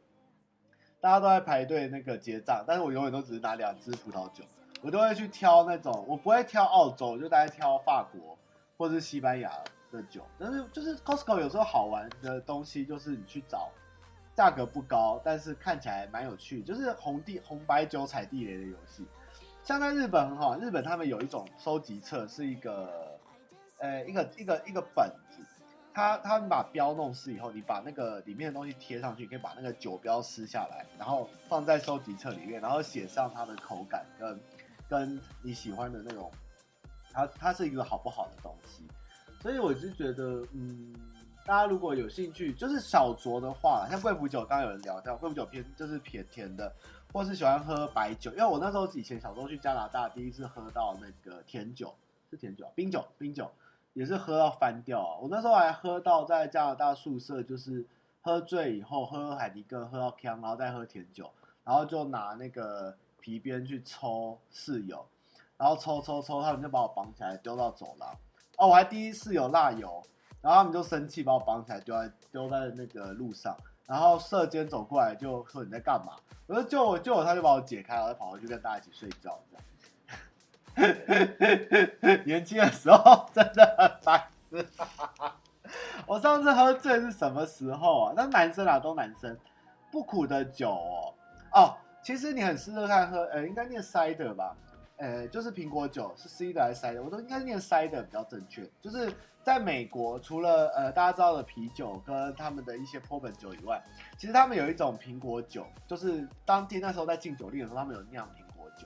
[0.99, 4.43] 大家都在排队那个结账，但是我永远都只是拿两支葡萄酒，
[4.81, 8.37] 我都会去挑那种，我不会挑澳洲，就大概挑法国
[8.77, 9.49] 或者是西班牙
[9.91, 10.25] 的酒。
[10.39, 13.69] 但是就是 Costco 有时候好玩的东西，就是你去找
[14.35, 19.05] 价格不高，但是看起来蛮有趣，就是红地红白酒踩地雷的游戏。
[19.63, 23.19] 像在日本很好，日本他们有一种收集册，是一个，
[23.77, 25.43] 呃，一个一个一个本子，
[25.93, 34.39] 他他们把标弄湿以后，你把那个里面的东西贴上去，可以把那个酒标撕下来，然后放在收集册里面，然后写上它的口感跟
[34.89, 36.31] 跟你喜欢的那种，
[37.11, 38.87] 它它是一个好不好的东西，
[39.41, 40.93] 所以我就觉得，嗯，
[41.45, 46.71] 大家如果有兴趣，就是小酌的话，像贵腐酒，刚刚有人聊到贵腐酒偏就是偏甜的。
[47.13, 51.93] 或是喜欢喝白酒，因为我那时候以前小时候去加拿大，第一次喝到那个甜酒，
[52.29, 53.51] 是甜酒，冰酒，冰酒
[53.91, 55.19] 也是喝到翻掉啊！
[55.21, 57.85] 我那时候还喝到在加拿大宿舍，就是
[58.21, 61.29] 喝醉以后喝海迪根喝到锵，然后再喝甜酒，
[61.65, 65.05] 然后就拿那个皮鞭去抽室友，
[65.57, 68.09] 然后抽抽抽，他们就把我绑起来丢到走廊。
[68.61, 70.03] 哦，我还第一次有蜡油，
[70.39, 73.57] 然后他们就生气把我绑起来丢在丢在那个路上。
[73.87, 76.13] 然后舍监走过来就说，你在干嘛？
[76.45, 79.39] 我说救我救我，他就把我解开，然后跑回去跟大家一起睡觉。
[80.75, 84.29] 这样， 年轻的时候真的很白。
[86.05, 88.13] 我上次喝醉是什么时候啊？
[88.15, 89.35] 那男生啊，都男生。
[89.91, 91.13] 不苦的酒哦
[91.51, 94.55] 哦，其实你很适合看喝，呃，应该念 cider 吧？
[95.01, 97.01] 呃，就是苹果酒是 cider 还是 cider？
[97.01, 99.11] 我都应该念 cider 比较正确，就是。
[99.43, 103.81] 在美国，除了呃大家知道的啤酒跟他们的一些波本酒以外，
[104.15, 108.85] 其实他们有一种苹果酒，就是当地那时候在禁酒令的时候，他们有酿苹果酒。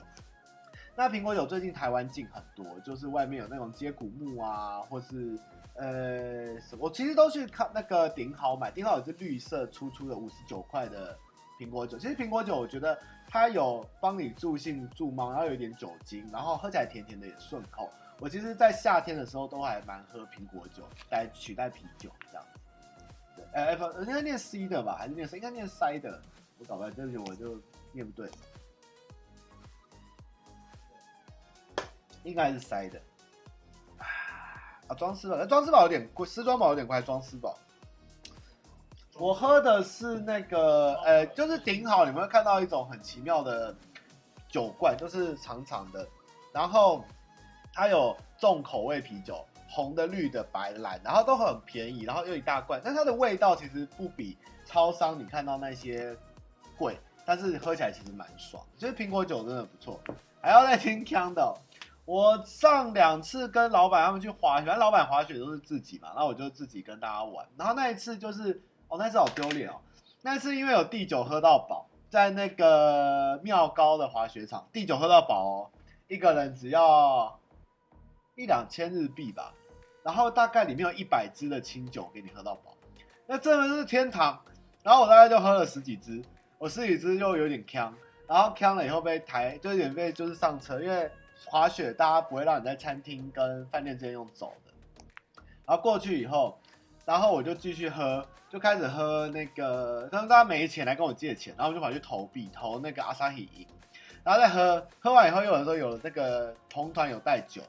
[0.96, 5.38] 那苹果酒最近台湾进很多，就是外面有那种接骨木啊，或是
[5.74, 11.18] 呃，我其实都去看那个顶好买，顶好有是绿色粗粗的五十九块的
[11.58, 11.98] 苹果酒。
[11.98, 17.90] 其实苹果酒我觉得它有帮你助兴助忙，然后有一点酒精，然后喝起来甜甜的也顺口。
[18.18, 22.46] 我其实，在夏天的时候都还蛮喝苹果酒来取代啤酒这样。
[23.36, 24.96] 对，哎，不，应该念 C 的吧？
[24.98, 25.36] 还是念 C？
[25.36, 26.22] 应该念 C 的。
[26.58, 27.60] 我搞不来，这句我就
[27.92, 28.30] 念不对。
[32.22, 32.98] 应该是 C 的。
[33.98, 37.54] 啊，装斯堡，装饰宝有点贵，丝装宝有点贵，装饰宝。
[39.18, 43.74] 我喝的是那个，呃，就是顶好，你们会看到一种很奇妙的
[44.48, 46.06] 酒罐，就是长长的，
[46.52, 47.04] 然后。
[47.78, 56.16] 它有重口味啤酒，红的、绿的、白的、蓝，然后都很便宜，然后又一大罐，但它的味道其实不比超商你看到那些
[56.78, 58.64] 贵，但是喝起来其实蛮爽。
[58.78, 60.00] 其实苹果酒真的不错，
[60.40, 61.54] 还要再听锵的。
[62.06, 67.46] 我上两次跟老板他们去滑雪，老板滑雪都是自己嘛，然后我就自己跟大家玩。
[67.58, 69.80] 然后那一次就是，哦，那次好丢脸哦。
[70.22, 75.70] 那次因为有地酒喝到饱，在那个妙高的滑雪场，地酒喝到饱哦，
[76.08, 77.38] 一个人只要。
[78.38, 79.54] 一两千日币吧，
[80.02, 82.76] 然后大概里面有一百支的清酒给你喝到饱，
[83.26, 84.38] 那真的是天堂。
[84.82, 86.22] 然后我大概就喝了十几支，
[86.58, 87.96] 我十几支就有点呛，
[88.26, 91.10] 然后呛了以后被抬，就有点被就是上车，因为
[91.46, 94.72] 滑雪大家不会让你在餐厅跟饭店之间用走的。
[95.64, 96.60] 然后过去以后，
[97.06, 98.22] 然后我就继续喝，
[98.56, 103.66] 就开始喝那个，他们大家没钱来跟我借钱，然后我就跑去投币，投那个阿萨希饮，
[104.24, 107.60] 然后再喝，喝完以后又有人说有那个同团有带酒。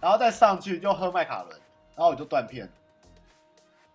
[0.00, 1.60] 然后再上去就喝麦卡伦，
[1.94, 2.66] 然后我就断片。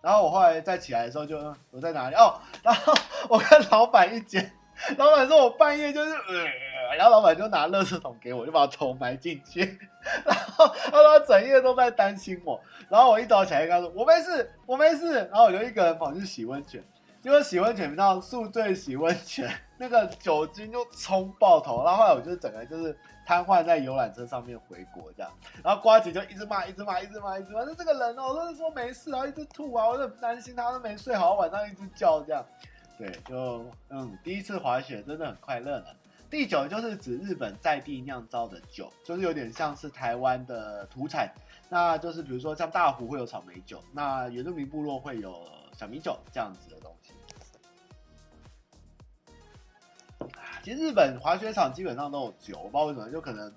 [0.00, 1.36] 然后我后来再起来的时候就
[1.72, 2.94] 我在哪里哦，然后
[3.28, 4.52] 我跟老板一间，
[4.98, 6.46] 老板说我半夜就是呃
[6.94, 9.78] 然后老板就拿垃圾桶给我，就把头埋进去，
[10.24, 16.82] 然后他说整夜都在担心我，然后我一早起来跟他说我没事，我没事，然后我就一个人跑去洗温泉，
[17.20, 22.96] 结果洗温泉，你知道宿醉洗温泉，那个酒精就冲爆头，然后后来我就整个就是
[23.26, 25.32] 瘫痪在游览车上面回国这样，
[25.64, 32.44] 然后瓜姐就一直骂，一直骂，一直骂，一直骂，就这个人哦，我都是说没事啊，一直吐啊，我就很担心他都没睡好，晚上一直叫这样。
[32.98, 35.86] 对，就嗯，第一次滑雪真的很快乐呢。
[36.28, 41.32] 第九就是指日本在地酿造的酒，就是有点像是台湾的土产，
[41.68, 47.12] 那就是比如说像大湖会有草莓酒，那原住民部落会有小米酒这样子的东西。
[50.64, 53.52] 其实日本滑雪场基本上都有酒，我不知道为什么，就可能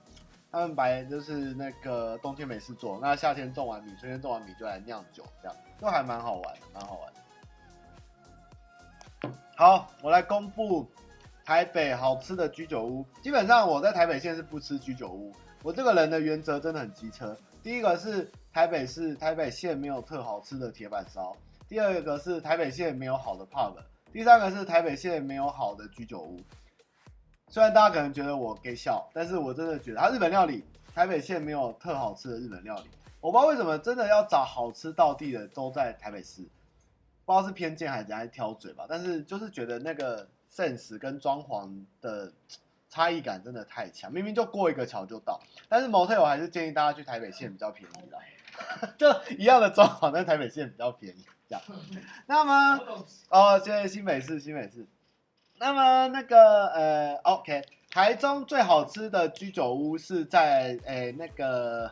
[0.51, 7.19] 他们白就是那个冬天没事做，那夏天种完米，春天种完米就来酿酒，这样就还蛮好玩的，蛮好玩的。
[9.55, 10.87] 好，我来公布
[11.49, 13.03] 台北好吃的居酒屋。
[13.23, 15.33] 基本上我在台北县是不吃居酒屋。
[15.63, 17.35] 我这个人的原则真的很机车。
[17.63, 21.35] 第一个是台北市台北县没有特好吃的铁板烧。
[21.67, 23.73] 第二个是台北县没有好的 pub。
[24.13, 26.39] 第三个是台北县没有好的居酒屋。
[27.47, 32.83] 虽然大家可能觉得我给笑，但是我真的觉得，它日本料理台北县没有特好吃的日本料理。
[33.21, 36.43] 我不知道为什么真的要找好吃到地的都在台北市。
[37.25, 42.31] 不知道是偏见还是在挑嘴吧，但是就是觉得那个 sense 跟装潢的
[42.89, 48.19] 差异感真的太强，明明就过一个桥就到，但是 motel 我还是建议大家去台北县比较便宜啦，
[48.97, 49.07] 就
[49.37, 51.61] 一样的装潢，但台北县比较便宜这样。
[52.25, 52.79] 那么
[53.29, 54.85] 哦，现在新北市新北市，
[55.57, 61.91] 那么那个呃，OK，台中最好吃的居酒屋是在诶、欸、那个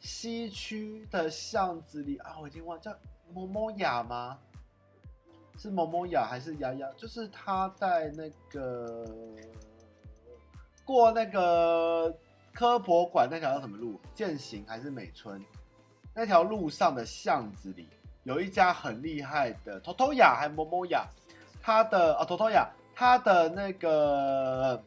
[0.00, 2.96] 西区的巷子里啊，我已经忘叫。
[3.32, 4.38] 某某雅吗？
[5.56, 6.86] 是某某雅还是雅雅？
[6.96, 9.06] 就是他在那个
[10.84, 12.14] 过那个
[12.52, 14.00] 科博馆那条叫什么路？
[14.14, 15.42] 践行还是美村？
[16.14, 17.88] 那条路上的巷子里
[18.22, 21.06] 有一家很厉害的 Totoya 还某某雅，
[21.62, 24.82] 他的啊 Totoya，他的那个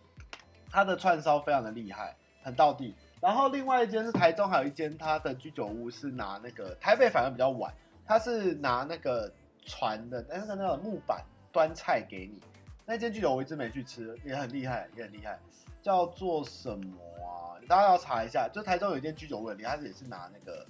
[0.70, 2.96] 他的串烧非常的厉害，很到地。
[3.20, 7.74] 然后另外一间是台中，还有一间他的居酒屋是拿那个台北反而比较晚。
[8.06, 9.30] 他是拿那个
[9.68, 12.42] 船的，那个那个木板端菜给你。
[12.86, 15.38] 那间居酒我一直没去吃，也很厉害，也很厉害，
[15.82, 17.60] 叫做什么啊？
[17.68, 18.50] 大家要查一下。
[18.52, 20.66] 就台中有一间居酒屋，他是也是拿那个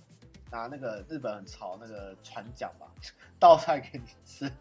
[0.51, 2.87] 拿那个日本很潮那个船桨吧，
[3.37, 4.51] 倒菜给你吃，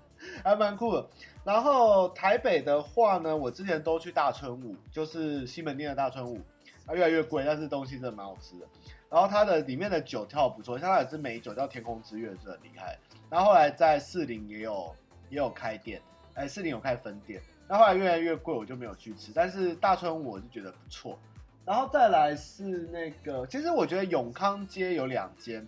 [0.44, 1.08] 还蛮酷的。
[1.44, 6.38] 然后台北的话呢，我之前都去大春舞，就是西门町的大春舞，
[6.86, 8.66] 它越来越贵，但是东西真的蛮好吃的。
[9.08, 12.98] 然后它的里面的酒跳不错，像它有支美酒叫天空之月是很厉害。
[13.30, 14.94] 然后后来在四林也有
[15.28, 16.00] 也有开店，
[16.34, 17.40] 哎，四林有开分店。
[17.68, 19.32] 那后来越来越贵，我就没有去吃。
[19.34, 21.18] 但是大春我是觉得不错。
[21.64, 25.66] 然后再来是那个，其实我觉得永康街有两间，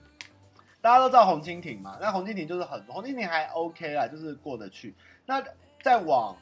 [0.80, 1.98] 大家都知道红蜻蜓嘛。
[2.00, 4.94] 那红蜻蜓就是很红蜻蜓还 OK 啦，就是过得去。
[5.26, 5.42] 那
[5.82, 6.36] 再往。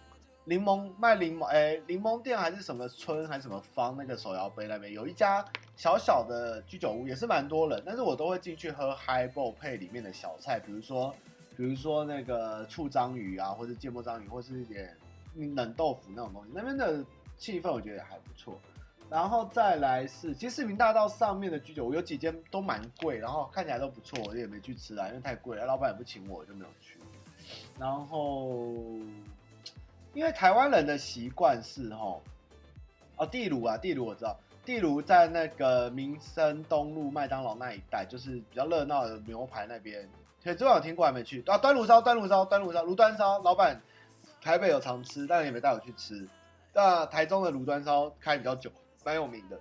[0.48, 3.96] 柠檬卖柠檬，哎，柠檬店还是什么村还是什么方？
[3.98, 11.12] 那个手摇杯那边有一家小小的居酒屋，也是蛮多人，但是我都会进去喝 highball 配里面的小菜，比如说，
[11.56, 14.96] 比如说那个醋章鱼啊，或者芥末章鱼，或是一点
[15.34, 16.52] 冷豆腐那种东西。
[16.54, 17.04] 那边的
[17.36, 18.56] 气氛我觉得也还不错。
[19.10, 27.00] 然后再来是，其实市民大道上面的居酒屋有几间都蛮贵，然后看起来都不错，我也没去吃啊，因为太贵了，老板也不请我，我就没有去。
[27.80, 28.96] 然后。
[30.16, 32.22] 因为台湾人的习惯是吼，
[33.18, 40.08] 哦，地炉啊，地炉我知道，地炉在那个民生东路麦当劳那一带，就是比较热闹的牛排那边。
[40.42, 41.58] 所以昨晚有听过还没去啊？
[41.58, 43.78] 端炉烧，端炉烧，端炉烧，炉端烧，老板
[44.40, 46.26] 台北有常吃，但也没带我去吃。
[46.72, 48.70] 那台中的炉端烧开比较久，
[49.04, 49.60] 蛮有名的。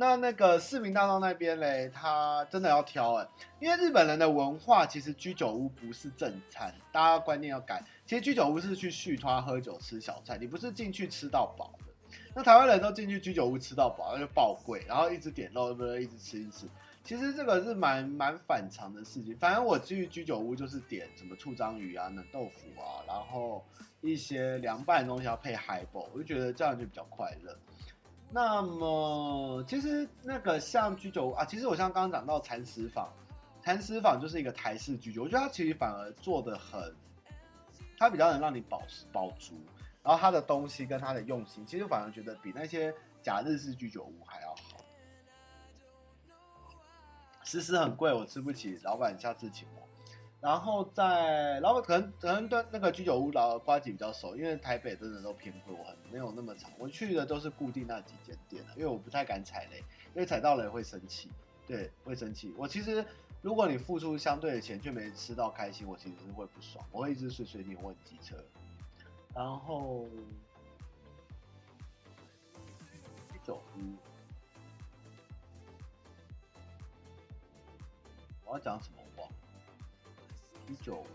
[0.00, 3.28] 那那个市民大道那边嘞，他真的要挑哎，
[3.60, 7.84] 因为日本人的文化其实居酒屋不是正餐，大家观念要改。
[8.06, 12.16] 其实居酒屋是去续摊喝酒吃小菜，你不是进去吃到饱的。
[12.34, 16.02] 那台湾人都进去居酒屋吃到饱，那就爆贵，然后一直点肉，对不对？
[16.02, 16.66] 一直吃一直吃。
[17.04, 19.36] 其实这个是蛮蛮反常的事情。
[19.36, 23.62] 反正我去居酒屋就是点什么醋章鱼啊、冷豆腐啊，然后
[24.00, 27.54] 一些凉拌的东西要配海宝，我就觉得这样就比较快乐。
[28.32, 33.08] 那么其实那个像居酒屋啊，其实我像刚刚讲到蚕食坊，
[33.60, 36.94] 蚕食坊就是一个台式居酒，我觉得它其实反而做的很。
[37.98, 39.60] 它比较能让你饱饱足，
[40.02, 44.82] 然后它的东西跟它的用心，其实反而觉得比那些假日式居酒屋还要好。
[47.42, 49.89] 食食很贵，我吃不起，老板下次请我。
[50.40, 59.78] 然后在，然后可能可能对那个居酒屋老瓜子比较熟，因为台北真的都偏贵，我很没有那么长，我去的都是固定那几间店，因为我不太敢踩雷，
[60.14, 61.30] 因为踩到雷会生气，
[61.66, 62.54] 对，会生气。
[62.56, 63.04] 我其实
[63.42, 68.34] 如果你付出相对的钱却没吃到开心，我其实是会不爽，我会一直碎碎念问机车。
[69.34, 70.06] 然后
[73.30, 73.80] 居酒屋，
[78.46, 78.96] 我要讲什么？
[80.70, 81.06] 居酒屋，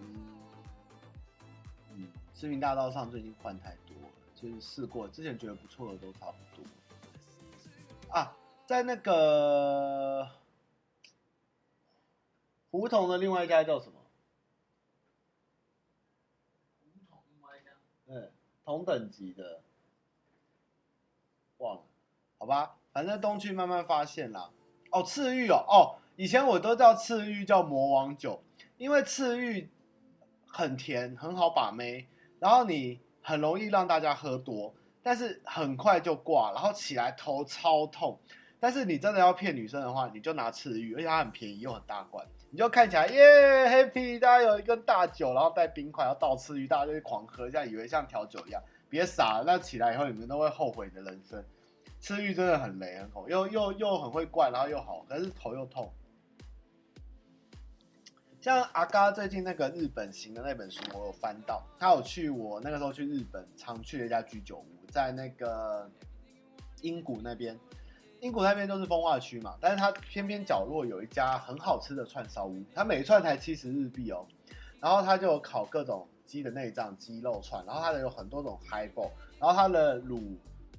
[1.94, 6.66] 嗯，市民大道上最近换太多了，就是试过，之前觉得不错的都差不多。
[8.14, 8.36] 啊，
[8.66, 10.30] 在那个
[12.70, 13.98] 胡同的另外一家叫什么？
[16.84, 17.72] 胡同另外一家，
[18.08, 18.30] 嗯，
[18.66, 19.62] 同等级的，
[21.60, 21.84] 忘了，
[22.40, 24.52] 好吧，反正东区慢慢发现啦。
[24.92, 28.42] 哦，赤玉哦，哦，以前我都叫赤玉叫魔王酒。
[28.78, 29.70] 因为赤玉
[30.48, 32.08] 很甜，很好把妹，
[32.40, 38.20] 然后你很容易让大家喝多，但是很快就挂，然后起来头超痛。
[38.60, 48.62] 但是你真的要骗女生的话，你就拿赤玉，而且它很便宜又很大罐，你就看起来耶 happy，大家有一根大酒，然后带冰块要倒赤玉，大家就会狂喝，这样以为像调酒一样。
[48.90, 51.44] 别傻了，那起来以后你们都会后悔你的人生。
[52.00, 55.92] 赤玉真的很雷，很恐，又又又很会灌，然后又好，可是头又痛。
[58.46, 61.64] 像阿嘎最近那个日本行的那本书，我有翻到。
[61.80, 65.90] 他有去我那个时候去日本常去的一家居酒屋，在那个
[66.82, 67.60] 英谷那边。
[68.20, 74.24] 英谷那边都是风化区嘛，但是它偏偏角落有一家很好吃的串烧屋，它每串才七十日币哦。
[74.80, 80.22] 然后它就烤各种鸡的内脏、鸡肉串，然后它的有很多种 highball，然后它的卤。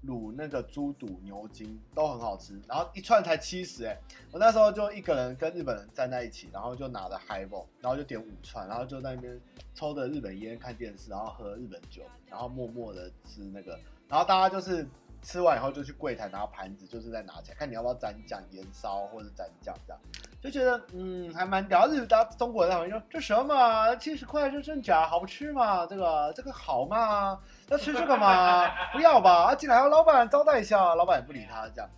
[0.06, 3.96] 卤那个猪肚、牛筋都很好吃，然后一串才七十哎！
[4.30, 9.40] 我那时候就一个人跟日本人站在一起，然后就拿着 hibo，然后就点五串，然后就在那边
[9.74, 13.78] 抽着日本烟看电视，然后喝日本酒，然后默默的吃那个，
[14.08, 14.86] 然后大家就是
[15.26, 20.00] 吃完以后就去柜台拿盘子，就是在拿起来看你要不要蘸酱、盐烧或者蘸酱这样。
[20.40, 25.84] 就觉得嗯还蛮屌，日大中国人好像说这什么七十块这真假好吃吗？
[25.84, 27.40] 这个这个好吗？
[27.68, 28.70] 要吃这个吗？
[28.92, 31.90] 不要吧，啊进来让老板招待一下，老板也不理他这样，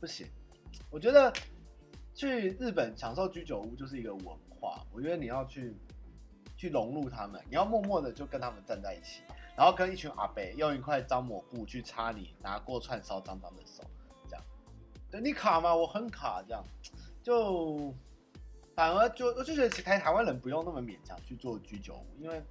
[0.00, 0.26] 不行。
[0.90, 1.30] 我觉得
[2.14, 5.76] 去日本享受居酒屋就是一个文化，我觉得你要去
[6.56, 9.20] 去融入他们，你要默默的就跟他们站在一起，
[9.56, 13.82] 然后跟一群阿伯用一块脏抹布去擦你拿过串烧脏脏的手，
[14.28, 14.44] 这样。
[15.10, 15.74] 对你卡吗？
[15.74, 16.64] 我很卡，这样。
[17.22, 17.94] 就
[18.74, 22.42] 反而就我就觉得台台湾人不用那么勉强去做居酒屋，因为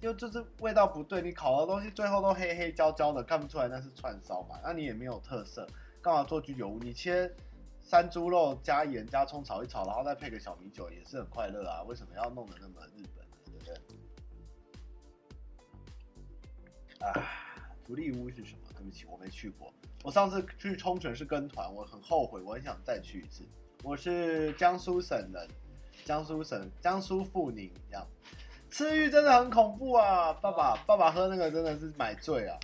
[0.00, 5.66] 就就是味道不对，你烤的东西最后都黑黑焦焦的，看不出来那是串烧嘛，那你也没有特色，
[6.02, 6.78] 干嘛做居酒屋？
[6.80, 7.32] 你切
[7.80, 13.19] 山猪肉加盐加葱炒一炒，然后再配个小米酒也是很快乐啊，为什么要弄得那么日本
[17.00, 17.12] 啊，
[17.86, 18.58] 福利屋是什么？
[18.76, 19.72] 对不起，我没去过。
[20.02, 23.42] 我上次去冲绳是跟团，我很后悔，我很想再去一次。
[23.82, 25.48] 我是江苏省人，
[26.04, 28.06] 江苏省江苏阜宁这样，
[28.70, 30.32] 吃玉真的很恐怖啊！
[30.40, 32.58] 爸爸爸爸喝那个真的是买醉啊。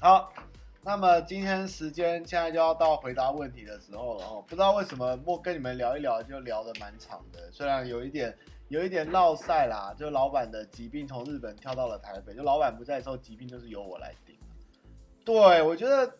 [0.00, 0.32] 好，
[0.82, 4.44] 那么今天时间现在就要到回答问题的时候了哦。
[4.46, 8.36] 不知道为什么我跟你们聊一聊就聊得蛮长的，虽然有一点
[8.68, 14.36] 有一点落赛啦，就老板的疾病从日本跳到了台北，就老板不在的时候疾病就是由我来顶。
[15.24, 16.16] 对，我觉得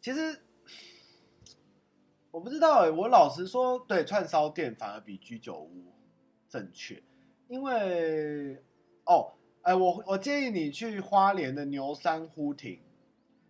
[0.00, 0.40] 其实。
[2.30, 5.92] 我不知道哎，我老实说，对串烧店反而比居酒屋
[6.46, 7.02] 正确，
[7.48, 8.62] 因为
[9.06, 12.80] 哦，哎，我我建议你去花莲的牛山呼亭，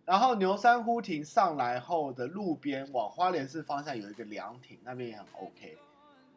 [0.05, 5.77] 然后牛山呼亭上来后的路边往花莲市方向有一个凉亭，那边也很 OK。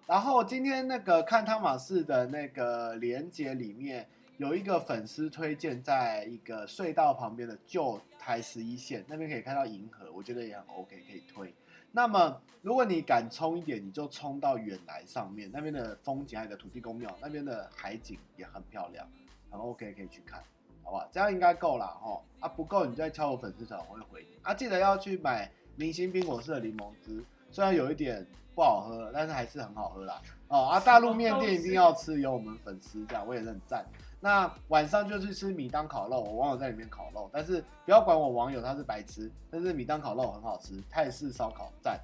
[0.06, 11.54] 然后今天那个看汤马士的那个连接里面有一个粉丝推荐，在一个隧道旁边的旧台十一线那边可以看到银河，我觉得也很 OK，可以推。
[11.92, 19.06] 那么，如果你敢冲一点，你就冲到远来上面，那边的风景还有土地公庙，那边的海景也很漂亮，
[19.50, 20.42] 很 OK，可以去看，
[20.82, 21.08] 好不好？
[21.12, 22.20] 这样应该够了哦。
[22.40, 24.38] 啊，不够你再敲我粉丝团，我会回你。
[24.42, 27.22] 啊，记得要去买明星冰果室的柠檬汁，
[27.52, 30.20] 虽然有一点不好喝，但是还是很好喝啦。
[30.48, 33.86] 哦，啊，大陆面店一定要吃，有我们粉丝这样，我也是很赞。
[34.20, 42.00] 那晚上就去吃米当烤肉，我网友在里面烤肉，但是不要管我网友他是白痴，但是米当烤肉很好吃，泰式烧烤赞。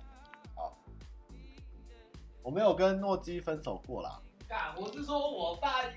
[0.54, 0.76] 好，
[2.42, 4.20] 我没有跟诺基分手过啦。
[4.48, 5.88] 干，我是说我大一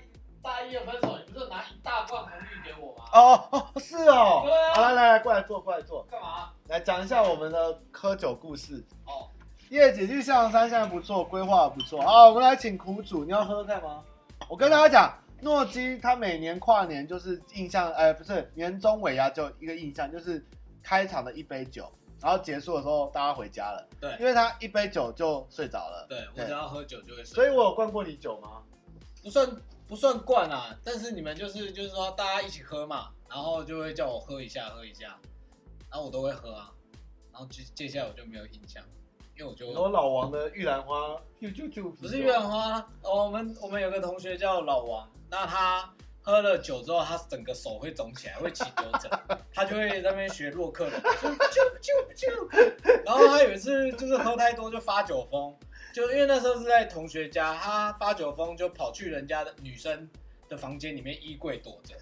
[0.42, 3.04] 大一的分手，你不是拿一大罐红玉给我吗？
[3.12, 4.42] 哦哦，是哦。
[4.44, 4.74] 对啊。
[4.74, 6.06] 好，来来来，过来坐，过来坐。
[6.10, 6.52] 干嘛？
[6.68, 8.84] 来讲一下我们的喝酒故事。
[9.06, 9.28] 哦。
[9.72, 11.98] 叶姐去象山现在不错，规划不错。
[12.02, 14.04] 啊，我们来请苦主，你要喝喝看吗？
[14.46, 20.46] 我跟大家讲，诺基他每年跨年就是印象，哎、呃，不是年终尾牙就一个印象，就是
[20.82, 23.88] 开场的一杯酒，然后结束的时候大家回家了。
[23.98, 26.04] 对，因为他一杯酒就睡着了。
[26.06, 27.34] 对，我只要喝酒就会睡。
[27.34, 28.62] 所以我有灌过你酒吗？
[29.22, 29.48] 不算
[29.88, 35.18] 不算灌啊，但是你们就是就是说大家一起喝嘛，然后就会叫我喝一下喝一下，
[35.90, 36.70] 然后我都会喝啊，
[37.32, 38.84] 然后接接下来我就没有印象。
[39.42, 41.20] 因为我就我老王的玉兰花，
[42.00, 49.10] 不是玉兰花，哦，我们我们有个同学叫老王，那他喝了酒之后，他整个手会肿起来，会起酒疹，
[49.52, 52.48] 他就会在那边学洛克人，就就就就，
[53.04, 55.52] 然后他有一次就是喝太多就发酒疯，
[55.92, 60.08] 就因为那时候是在同学家，他发酒疯就跑去人家的女生
[60.48, 61.96] 的房间里面衣柜躲着。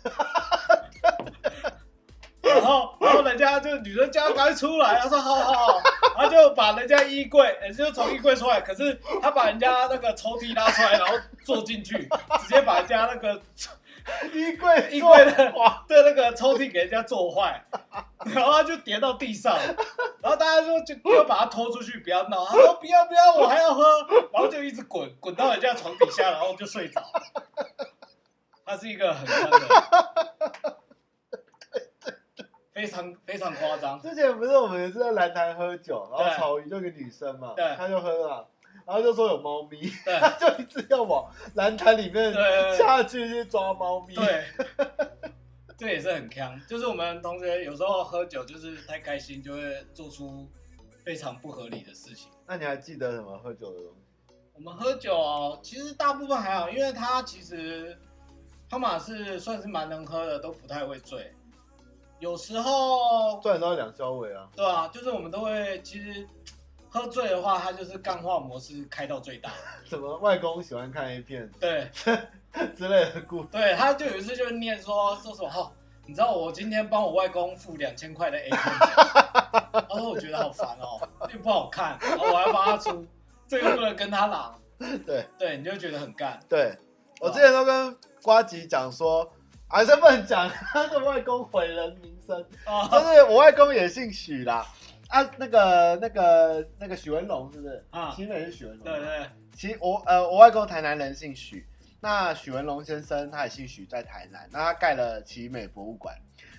[2.42, 5.80] 然后，然后人家就女生叫他赶快出来，他说好好好，
[6.16, 11.14] 然后就把人家衣柜， 也就从衣柜出来，可是他把人家那个抽屉拉出来，然后
[11.44, 11.96] 坐进去，
[12.40, 13.40] 直接把人家那个
[14.32, 15.32] 衣柜衣柜的
[15.86, 17.62] 的那个抽屉给人家坐坏，
[18.24, 19.54] 然后他就跌到地上，
[20.22, 23.84] 然后大家说就就把他拖出去，不要闹，他说不要不要，我还要喝，
[24.32, 27.02] 然后就一直滚滚到人家床底下，然后就睡着。
[28.64, 30.79] 他是一个很疯的。
[32.80, 34.00] 非常非常夸张。
[34.00, 38.48] 之前不是我们也是在蓝潭喝酒，然后草鱼就一个女生嘛，对，她就喝了，
[38.86, 42.32] 然后就说有猫咪，对，她就一直要往蓝潭里面
[42.76, 44.14] 下去去抓猫咪。
[44.14, 44.44] 对，
[45.76, 46.60] 这也是很坑。
[46.66, 50.48] 就是我们同学有时候喝酒就是太开心，就会做出
[51.04, 52.30] 非常不合理的事情。
[52.46, 54.34] 那你还记得什么喝酒的东西？
[54.54, 57.96] 我们喝酒其实大部分还好，因为他其实
[58.68, 61.32] 汤马是算是蛮能喝的，都不太会醉。
[62.20, 66.26] 有时候赚到两消尾啊，对啊，就是我们都会，其实
[66.90, 69.50] 喝醉的话，他就是干化模式开到最大。
[69.84, 71.90] 什么外公喜欢看 A 片，对
[72.76, 73.48] 之类的故事。
[73.50, 75.72] 对，他就有一次就念说说什么，哦，
[76.04, 78.58] 你知道我今天帮我外公付两千块的 A 片，
[79.88, 81.00] 他说我觉得好烦哦，
[81.32, 83.06] 又不好看，然后我还要帮他出，
[83.48, 84.54] 这个不能跟他拿。
[85.06, 86.38] 对对，你就觉得很干。
[86.50, 86.76] 对，
[87.18, 89.26] 我之前都跟瓜吉讲说。
[89.70, 94.66] 还是不能讲他的外公毁人名声，哦，就是我外公也姓许啦，
[95.08, 97.86] 啊，那个那个那个许文龙是不是？
[97.90, 98.84] 啊，奇美是许文龙。
[98.84, 101.64] 对对，其我呃我外公台南人姓许，
[102.00, 106.16] 那许文龙先生他也姓许，在台南，那他盖了奇美博物馆，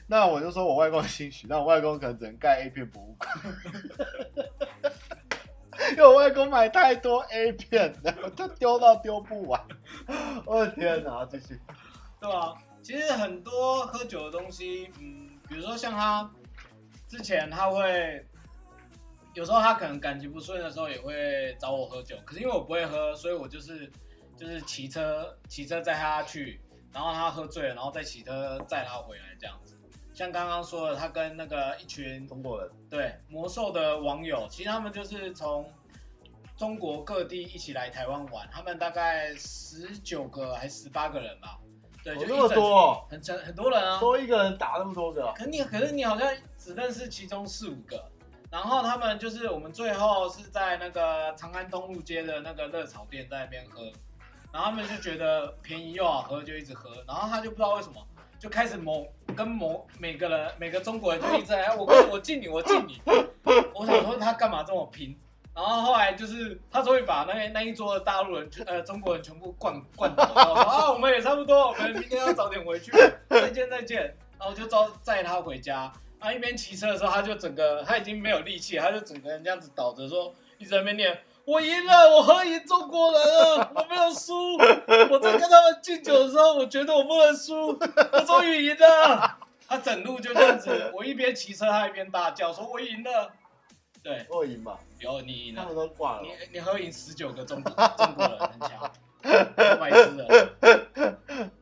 [0.07, 3.29] 那我就说我外公姓许，那我外公可能只能盖 A 片博物馆，
[5.91, 9.61] 因为我外公买太多 A 片，然后就丢到丢不完，
[10.45, 11.59] 我 的天哪，继续，
[12.21, 12.53] 对啊。
[12.81, 16.29] 其实很多喝酒的东西，嗯，比如说像他
[17.07, 18.25] 之前他会
[19.33, 23.89] 有时候他可能感情不顺的时候也会找我喝酒，可是因为我不会喝，所以我就是
[24.35, 26.59] 就是骑车骑车载他去，
[26.91, 29.77] 然后他喝醉了，然后再骑车载他回来这样子。
[30.13, 35.71] 像刚刚说的，他跟那个一群中国人对魔兽的网友，其实他们就是从
[36.57, 41.57] 中国各地一起来台湾玩，他们大概十九个还是十八个人吧。
[42.03, 48.03] 对，就那么多，哦，很很很多人啊，多一个人打那么多个，可你可是你好像只认识其中四五个，
[48.49, 53.83] 然后他们就是我们最后是在那个长安东路街的那个热炒店在那边喝，
[54.51, 57.95] 然后他们就觉得便宜又好喝，就一直喝，然后他就不知道为什么
[58.39, 62.99] 就开始某跟某每个人每个中国人就一直在，我我敬你我敬你，
[63.75, 65.15] 我想说他干嘛这么拼？
[65.53, 72.91] 然后后来就是他终于把那那一桌的大陆人，呃，中国人全部灌灌倒，然后说啊，我们也差不多，我们明天要早点回去，
[73.29, 74.15] 再见再见。
[74.39, 84.57] 然后就招载他回家，他一边骑车的时候，他就整个他已经没有力气，他就整个人这样子倒着说，一直在那边念，我赢了，我喝赢中国人了，我没有输。
[84.57, 89.37] 我在跟他们敬酒的时候，我觉得我不能输，我终于赢了。
[89.67, 93.31] 他整路就这样子，我一边骑车，他一边大叫说，我赢了。
[94.01, 94.79] 对，我赢吧。
[95.01, 96.23] 有你他们都挂了。
[96.23, 98.91] 你你喝赢十九个中国 中国人，很强，
[99.79, 100.27] 白痴的，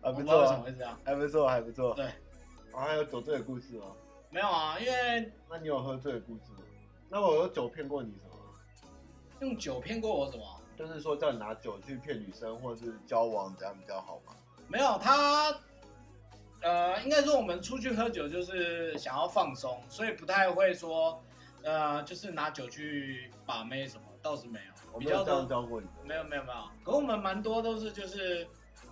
[0.01, 0.99] 还不错，为什么会这样？
[1.05, 1.93] 还不错，还不错。
[1.95, 2.11] 对，
[2.73, 3.85] 我还有酒醉的故事吗？
[4.29, 6.63] 没有啊，因为那你有喝醉的故事吗？
[7.09, 8.35] 那我有酒骗过你什么？
[9.39, 10.43] 用酒骗过我什么？
[10.77, 14.33] 就是说叫你拿酒去骗女生，或者是交往，这样比较好吗？
[14.67, 15.55] 没有，他
[16.61, 21.23] 呃，应该说我们出去喝酒就是想要放松，所以不太会说。
[21.63, 24.73] 呃，就是拿酒去把妹什么，倒是没有。
[24.91, 25.87] 我没有这样教过你。
[26.03, 28.47] 没有没有没有，可我们蛮多都是就是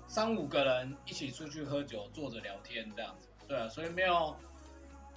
[0.08, 3.28] 三五个人一起出去喝酒，坐着聊天这样子。
[3.48, 4.36] 对啊，所以没有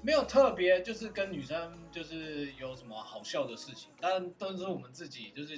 [0.03, 5.55] 没有特别就是跟女生就是有什么好笑的事情，但都是我们自己就是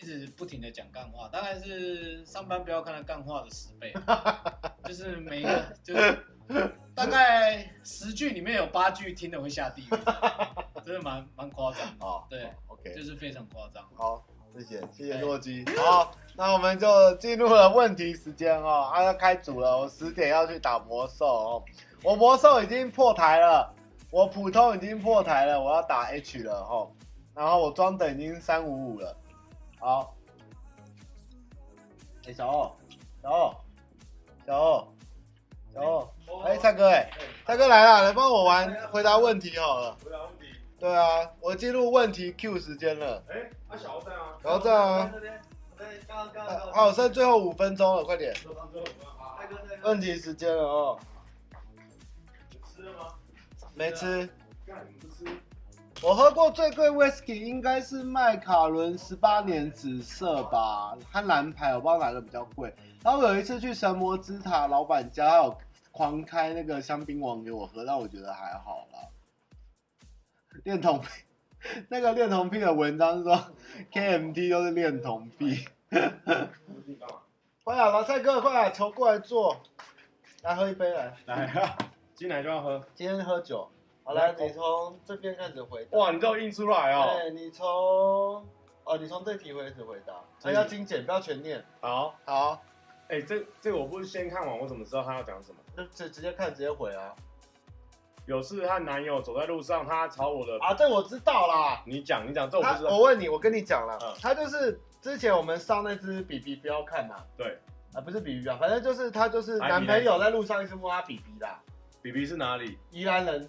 [0.00, 3.92] 一直不停的讲干话，大概是上班不要看他干话的十倍，
[4.84, 6.18] 就是每一个就是
[6.94, 9.90] 大概十句里面有八句听的会下地狱，
[10.84, 12.24] 真的蛮蛮夸张哦。
[12.28, 13.84] 对，OK，就是非常夸张。
[13.94, 14.24] 好，
[14.54, 15.64] 谢谢谢谢洛基。
[15.76, 21.64] 好，那我们就进入了问题时间哦，啊要开组了，我十点要去打魔兽哦，
[22.02, 23.72] 我魔兽已经破台了，
[24.10, 26.90] 我普通已经破台了，我要打 H 了哦，
[27.34, 29.16] 然后我装等已经三五五了。
[29.78, 30.16] 好，
[32.24, 32.76] 哎、欸，小欧，
[33.22, 33.54] 小欧，
[34.44, 34.88] 小欧，
[35.78, 36.08] 小欧，
[36.44, 37.10] 哎、欸，蔡哥、欸，哎，
[37.46, 39.96] 蔡哥来了，来帮我玩回答问题好了。
[40.04, 40.46] 回答问题。
[40.78, 43.22] 对啊，我进入问题 Q 时间了。
[43.28, 44.22] 哎、欸，阿小欧在吗？
[44.42, 45.12] 小欧在啊。
[45.76, 46.72] 对，刚刚刚。
[46.72, 48.34] 好，剩最后五分钟了，快点。
[49.82, 50.98] 问题时间了哦。
[52.74, 53.14] 吃了吗？
[53.74, 54.28] 没吃。
[54.66, 55.24] 干，你不吃？
[56.00, 62.72] 我喝过最贵 whisky 应该是麦卡伦十八年紫色吧，它蓝牌，我不知道哪个比较贵。
[63.02, 65.58] 然后有一次去神魔之塔老板家，他有
[65.92, 69.08] 狂开那个香槟王给我喝，但我觉得还好啦。
[70.64, 71.08] 恋童癖，
[71.88, 73.52] 那个恋童癖的文章说
[73.92, 75.66] KMT 都是恋童癖。
[77.64, 79.60] 快啊，老蔡哥，快啊，求过来坐，
[80.42, 81.16] 来喝一杯来。
[81.26, 81.76] 来啊，
[82.14, 82.84] 进来就要喝。
[82.94, 83.68] 今天喝酒。
[84.04, 85.98] 好来，你从这边开始回答。
[85.98, 87.18] 哇，你都印出来哦。
[87.20, 87.66] 对，你从
[88.84, 90.14] 哦，你从这题开始回答。
[90.42, 91.62] 还要精简，不要全念。
[91.80, 92.62] 好，好。
[93.08, 95.58] 哎、欸，这这我不是先看完，我怎么知道他要讲什么？
[95.78, 97.14] 就直直接看，直接回啊。
[98.26, 101.80] 有事和男友走在路上，他朝我的啊，这我知道啦。
[101.86, 102.90] 你讲，你讲，这我不知道。
[102.90, 107.24] 我问你，我跟你讲了、嗯，他就是之前我们上那只比比不要看嘛。
[107.36, 107.56] 对。
[107.94, 111.62] 啊，不是比比啊，反正就是他就是男朋友在路上一直摸他比比啦。
[112.02, 112.76] BB 是哪里？
[112.90, 113.48] 宜兰人。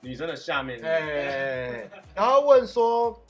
[0.00, 3.22] 女生的下面是不是，哎，然后问说，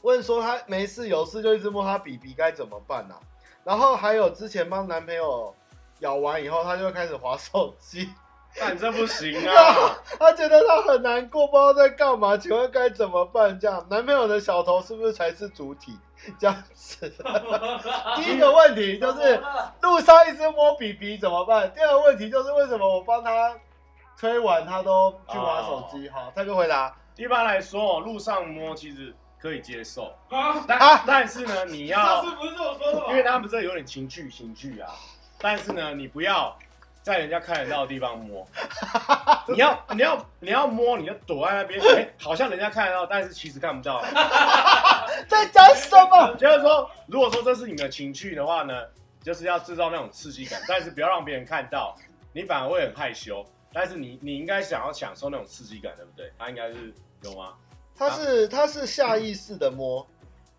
[0.00, 3.20] 问说他没事有事就一直摸他比比该怎么办呢、啊？
[3.64, 5.54] 然后还有之前帮男朋友
[6.02, 8.08] 咬完以后，他就开始划手机，
[8.60, 9.96] 但这不行啊！
[10.20, 13.58] 他觉得他很难过，不知道在干嘛，请问该怎么办？
[13.58, 15.98] 这样男朋友的小头是不是才是主体？
[16.38, 17.12] 这样子。
[18.16, 19.42] 第一个问题就是
[19.80, 21.72] 路上一直摸比比怎么办？
[21.72, 23.56] 第二个问题就是为什么我帮他？
[24.20, 26.94] 推完他都去玩手机，好，蔡哥回答。
[27.16, 33.06] 一般来说，路上摸其实可以接受，啊、但但是呢，你要上次不是这么说的吗？
[33.08, 34.90] 因为他们这有点情趣情趣啊，
[35.42, 36.56] 但是呢，你不要
[37.02, 38.46] 在人家看得到的地方摸，
[39.52, 44.00] 你要你要你要摸，你就躲在那边，哎、欸，好像人家看得到，但是其实看不到。
[45.28, 46.34] 在讲什么？
[46.36, 48.72] 就是说，如果说这是你的情趣的话呢，
[49.22, 51.96] 就是要制造那种刺激感，但是不要让别人看到，
[52.32, 53.44] 你反而会很害羞。
[53.74, 56.30] 但是你你应该想要享受那种刺激感，对不对？
[56.38, 57.54] 他应该是有吗？
[57.96, 60.06] 他是、啊、他是下意识的摸，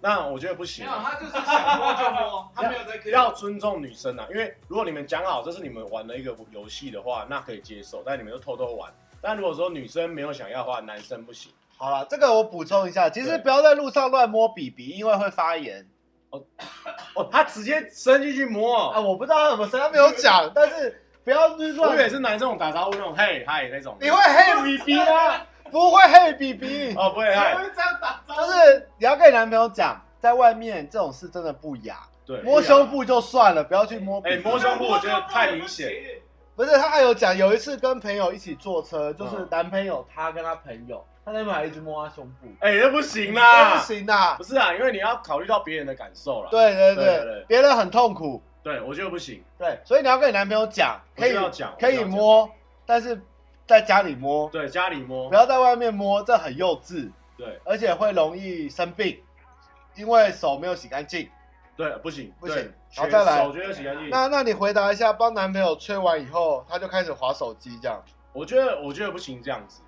[0.04, 0.86] 那我觉得不行。
[0.86, 3.00] 没有，他就是想摸就摸，他没有在。
[3.10, 8.04] 要尊重女生啊，因为如果你们讲好这是你们玩的一个游戏的话，那可以接受。
[8.06, 8.92] 但你们就偷偷玩。
[9.22, 11.54] 但如果说女生没有想要的话，男生不行。
[11.78, 15.88] 好了，这个我补充一下，其实不要在路上乱摸 BB，因为会发炎。
[16.32, 16.44] 哦
[17.16, 19.00] 哦，他直接伸进去摸啊！
[19.00, 21.00] 我不知道他有没有伸，他没有讲，但是。
[21.24, 23.96] 不要乱，我以为是男生打招呼那种嘿嗨那种。
[24.02, 25.40] 你会嘿 B B 吗？
[25.74, 26.94] 不会嘿 B B。
[26.96, 28.42] 哦，不会这样打招呼？
[28.42, 31.98] 就是你要跟你男朋友讲，在外面这种事真的不雅。
[32.26, 32.40] 对。
[32.44, 34.22] 摸胸部就算了，不要去摸。
[34.24, 35.92] 哎、欸，摸胸部我觉得太明显。
[36.56, 42.48] 不是，他还有讲，有一次跟朋友一起坐车，就是男朋友他跟他朋友，他那边还一直摸他胸部。
[42.60, 44.36] 哎、欸，那不行啦，不行啦。
[44.38, 46.50] 不是啊，因为你要考虑到别人的感受啦。
[46.52, 48.40] 对对对，别人很痛苦。
[48.62, 49.44] 对，我觉得不行。
[49.58, 52.48] 对，所以你要跟你男朋友讲，可以讲，可以摸，
[52.86, 53.20] 但是
[53.66, 54.50] 在家里摸。
[54.50, 57.12] 对，家里摸，不要在外面摸，这很幼稚。
[57.38, 59.22] 对，而且会容易生病，
[59.96, 61.30] 因为手没有洗干净。
[61.76, 62.72] 对，不行，不行。
[62.96, 64.10] 好，再来，手觉得洗干净。
[64.10, 68.00] 那那你回答一下，帮男朋友吹完以后，他就开始划手机，这样？
[68.32, 69.82] 我觉得，我觉得不行，这样子。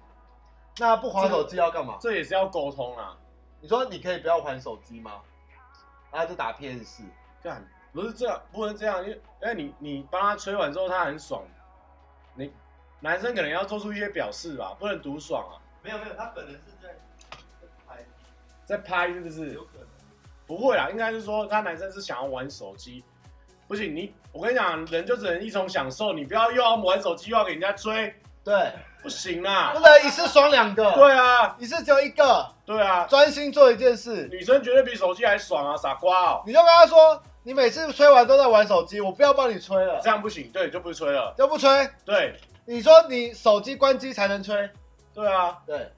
[0.79, 1.97] 那不划手机要干嘛？
[1.99, 3.15] 这，这也是要沟通啊。
[3.61, 5.21] 你说你可以不要还手机吗？
[6.11, 7.03] 然后就打 PS
[7.43, 7.65] 干。
[7.93, 11.49] 不是这样，不能这样，因为哎，你你帮他吹完之后，他很爽，你
[13.01, 15.61] 男生可能要做出一些表示吧，不能独爽啊。
[15.83, 16.95] 没有没有，他本人是在
[17.87, 18.03] 拍，
[18.65, 19.53] 在拍是不是？
[19.53, 19.87] 有可能。
[20.47, 23.03] 不会啦，应该是说他男生是想要玩手机，
[23.67, 28.71] 不行，你我跟你讲，人就只能一种享受，你不要又要玩手机又要给人家追，对，
[29.03, 30.91] 不行啊，不能一次爽两个。
[30.93, 32.47] 对啊，一次只有一个。
[32.65, 34.27] 对啊，专心做一件事。
[34.31, 36.43] 女生绝对比手机还爽啊，傻瓜哦。
[36.45, 37.21] 你就跟他说。
[37.47, 41.69] 你每次吹完都在玩手机，我不要帮你吹了，这样不行，对，就不吹了，就不吹。
[42.03, 42.35] 对，
[42.65, 44.69] 你说你手机关机才能吹，
[45.13, 45.91] 对啊，对，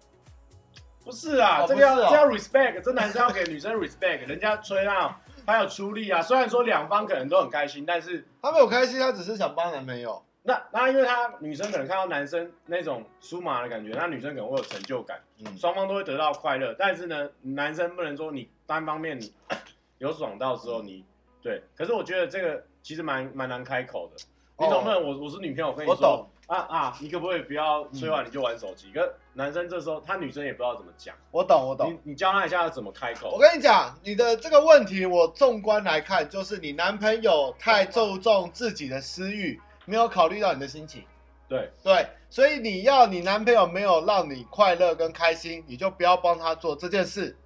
[1.03, 6.21] 不是啊，哦这个要、不是哦这要 respect，这男生要给女生 respect，人家吹啊，他有出力啊。
[6.21, 10.21] 虽然说两方可能都很开心，但是他没有开心，他只是想帮男朋友。
[10.43, 16.73] 那那因为他女生可能看到男生那种酥麻的感觉，那女生可能会有成就感，嗯，双方都会得到快乐。
[16.77, 19.33] 但是呢，男生不能说你单方面你
[19.99, 21.03] 有爽到之后你
[21.41, 24.23] 对，可是我觉得这个其实蛮蛮难开口的。
[24.59, 28.89] 你总不能我我是女朋友，我跟你说我懂啊啊，你可不可以不要吹完你就玩手机？
[28.93, 31.93] 可是男生这时候他女生也不知道怎么讲，我懂，我懂。
[31.93, 33.31] 你你教他一下要怎么开口。
[33.31, 41.03] 我跟你讲，你的这个问题，我纵观来看，就是你男朋友太注重自己的私欲，没有考虑到你的心情。
[41.49, 47.37] 对，对，所以你要你男朋友没有让你快乐跟开心，你就不要帮他做这件事。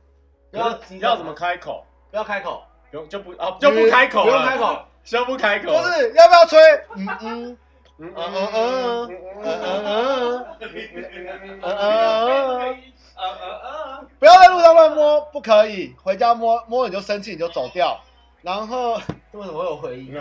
[0.51, 1.85] 不要你要怎么开口？
[2.11, 6.59] 不要开口，不用就不啊就不开口了，不用开口，就不开口就，是要不要吹？
[6.97, 7.57] 嗯嗯
[8.01, 9.07] 嗯嗯嗯
[9.43, 9.61] 嗯
[11.61, 12.75] 嗯嗯，
[14.17, 15.93] 不要在路上乱摸，不可以。
[16.01, 17.99] 回家摸摸你就生气，你就走掉。
[18.41, 18.95] 然后
[19.33, 20.13] 为什么会有回音？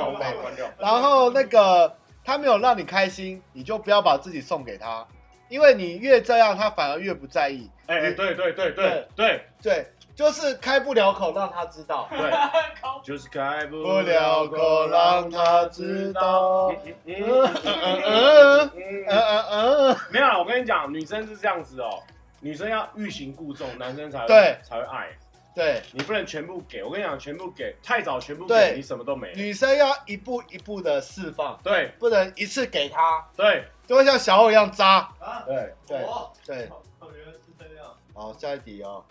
[0.78, 5.06] 然后那个他没有让你开心，你就不要把自己送给他，
[5.48, 7.70] 因为你越这样，他反而越不在意。
[7.86, 9.86] 哎，对对对对对对，
[10.20, 12.06] 就是开不了口，让他知道。
[12.10, 12.30] 对，
[13.02, 16.66] 就是开不不了口，让他知道。
[16.66, 19.44] 嗯嗯嗯嗯嗯嗯
[19.88, 22.02] 嗯，没有啦，我跟你讲，女生是这样子哦，
[22.40, 25.08] 女生要欲擒故纵，男生才会对才会爱。
[25.54, 29.34] 对，你不能全部给，我跟你讲，全部给太早，全部对给你什么都没了。
[29.36, 34.96] 女生要一步一步的释放，对不能一次给他，对就会像小欧一样渣。
[35.18, 36.68] 啊，对，对我对，
[36.98, 37.86] 我原来是这样。
[38.12, 39.02] 好，下一题哦。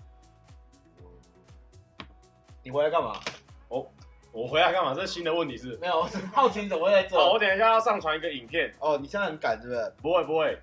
[2.63, 3.19] 你回来干嘛？
[3.67, 3.91] 我
[4.31, 4.93] 我回来干嘛？
[4.93, 5.77] 这是新的问题是？
[5.77, 7.17] 没有，我是好奇你怎么会在这。
[7.17, 9.93] 哦，我等一下要上传一个影片，哦，你现在很赶是不是？
[10.01, 10.57] 不会不会，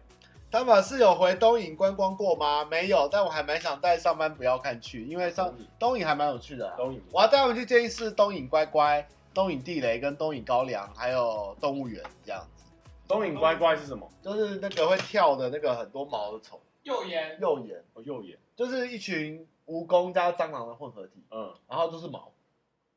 [0.50, 2.64] 他们是有回东影观光过吗？
[2.64, 12.64] 没有，但我还蛮想带上班不要看去，因为上东影还蛮有趣的啊、东影我要带他们去建议是东影乖乖、东影地雷跟东影高粱，还有动物园这样子，
[13.08, 14.08] 东影乖乖是什么？
[14.22, 22.32] 就是那个会跳的那个很多毛的虫，右眼右眼，哦，右眼，就是一群蜈蚣加蟑螂的混合体，嗯，然后就是毛，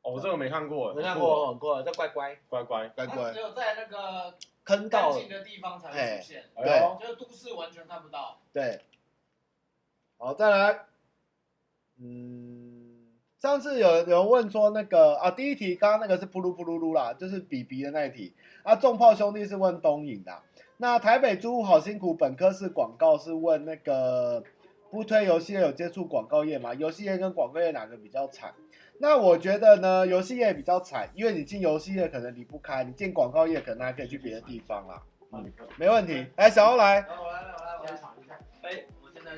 [0.02, 3.06] 哦，我这个没看过，没看过，很过，叫乖乖乖乖，乖。
[3.06, 8.38] 乖只，有在那个干坑到净的地方才会出现，哎呦，就是都市完全看不到。
[8.52, 8.80] 对，
[10.16, 10.84] 好，再来，
[11.98, 13.08] 嗯，
[13.40, 18.34] 上次有有人问说那个啊，第一题刚刚那个是噗噜噗噜噜啦，就是比比的那一题。
[18.62, 20.42] 啊，重炮兄弟是问东影的，
[20.76, 24.44] 那台北租屋好辛苦，本科是广告是问那个
[24.90, 26.74] 不推游戏业有接触广告业吗？
[26.74, 28.52] 游戏业跟广告业哪个比较惨？
[28.98, 35.02] 那我觉得呢，游戏业比较惨，因为你进游戏业可能离不开，你进广告业可能还可以去别的地方啦。
[35.32, 36.26] 嗯，没问题。
[36.36, 37.00] 哎，小欧来。
[37.00, 37.96] 来，我来，我来，我来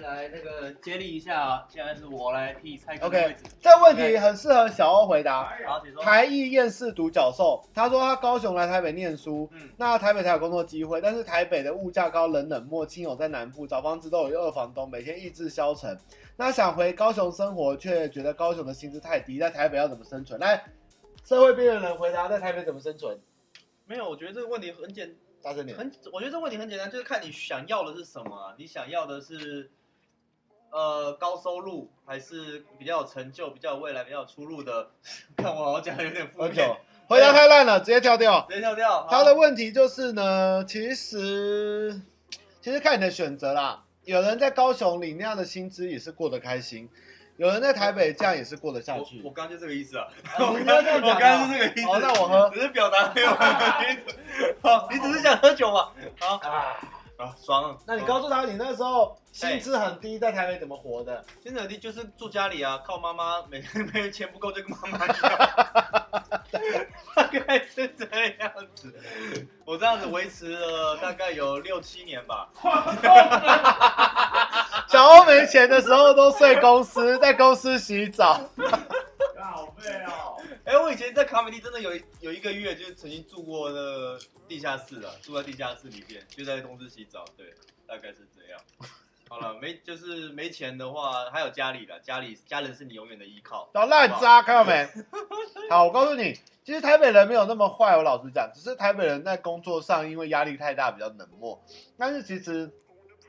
[0.00, 3.36] 来那个接力一下，现在是我来替蔡哥的 OK。
[3.60, 5.44] 这问题很适合小欧回答。
[5.66, 6.02] 好，请说。
[6.02, 15.98] 台艺厌世独角兽，他说他高雄来台北念书，嗯那台北才有工作机会，但是台北的物价高，人冷漠，亲友在南部，找房子都有二房东，每天意志消沉。
[16.36, 20.40] 那想回高雄生活，却觉得高雄的薪资太低，在台北要怎么生存？
[20.40, 20.64] 来，
[21.24, 23.18] 社会边缘人回答，在台北怎么生存？
[23.84, 25.76] 没有，我觉得这个问题很简，大声点。
[25.76, 28.54] 很，我觉得这个问题很简单，就是看你想要的是什么啊。
[28.56, 29.70] 你想要的是，
[30.72, 34.88] 呃，高收入，还是比较有成就、比较有未来、比较有出路的？
[35.36, 38.46] 看我好像讲的有点负面，，回答太烂了，直接跳掉。
[38.48, 39.06] 直接跳掉。
[39.10, 42.00] 他的问题就是呢，其实
[42.62, 43.84] 其实看你的选择啦。
[44.04, 46.88] 有人在高雄领那样的薪资也是过得开心，
[47.36, 49.20] 有人在台北这样也是过得下去。
[49.22, 50.06] 我我刚刚就这个意思啊，
[50.40, 51.86] 我刚刚是这个意思。
[51.86, 52.50] 好，那我喝。
[52.54, 53.28] 只是表达没有。
[54.62, 55.92] 好，你只是想喝酒嘛？
[56.18, 56.76] 好啊，
[57.22, 57.78] 啊，爽。
[57.86, 61.24] 那你告诉他，你那时候薪资很低，在台北怎么活的？
[61.40, 63.62] 薪资很低就是住家里啊，靠妈妈，每
[63.92, 65.14] 每月钱不够就跟妈妈要，
[67.14, 68.04] 大概是这
[68.40, 68.92] 样子。
[69.64, 72.48] 我这样子维持了大概有六七年吧。
[74.88, 78.40] 小欧没钱的时候都睡公司，在公司洗澡。
[80.92, 87.24] 以前在卡美利真的有一有一个月，就是曾经住过那个地下室啊，住在地下室里面，就在公司洗澡。
[87.36, 87.54] 对，
[87.86, 88.60] 大概是这样。
[89.28, 93.70] 好了，没就是没钱的话，还有家里的，家里家人是你永远的依靠。
[93.72, 94.86] 老烂渣，看到没？
[95.70, 97.96] 好，我告诉你，其实台北人没有那么坏。
[97.96, 101.64] 我老实讲，只是台北人在工作上因为压力太大，比较冷漠。
[101.96, 102.70] 但是其实，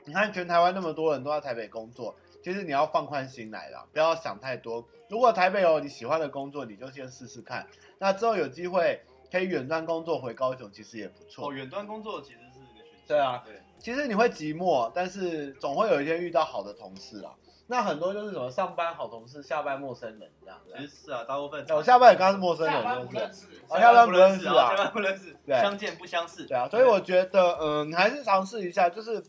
[0.04, 2.14] 你看全台湾那么多人都在台北工作，
[2.44, 4.86] 其实你要放宽心来啦，不要想太多。
[5.08, 7.66] 如果台北有你喜欢的工作，你就先试试看。
[7.98, 9.00] 那之后有机会
[9.32, 11.48] 可以远端工作回高雄，其实也不错。
[11.48, 13.14] 哦，远端工作其实是一个选择。
[13.14, 13.62] 对啊，对。
[13.78, 17.32] 其实你会寂寞，但是总会有一天遇到好的同事啊。
[17.66, 20.74] 那很多就是什么上班好同事，下班陌生人这样子。
[20.76, 23.12] 其实是啊，大部分我下班也刚刚是陌生人，下班不？
[23.14, 26.44] 认识，哦下班不认识啊下班不认识，对相见不相识。
[26.44, 29.22] 对啊，所以我觉得，嗯，你还是尝试一下，就是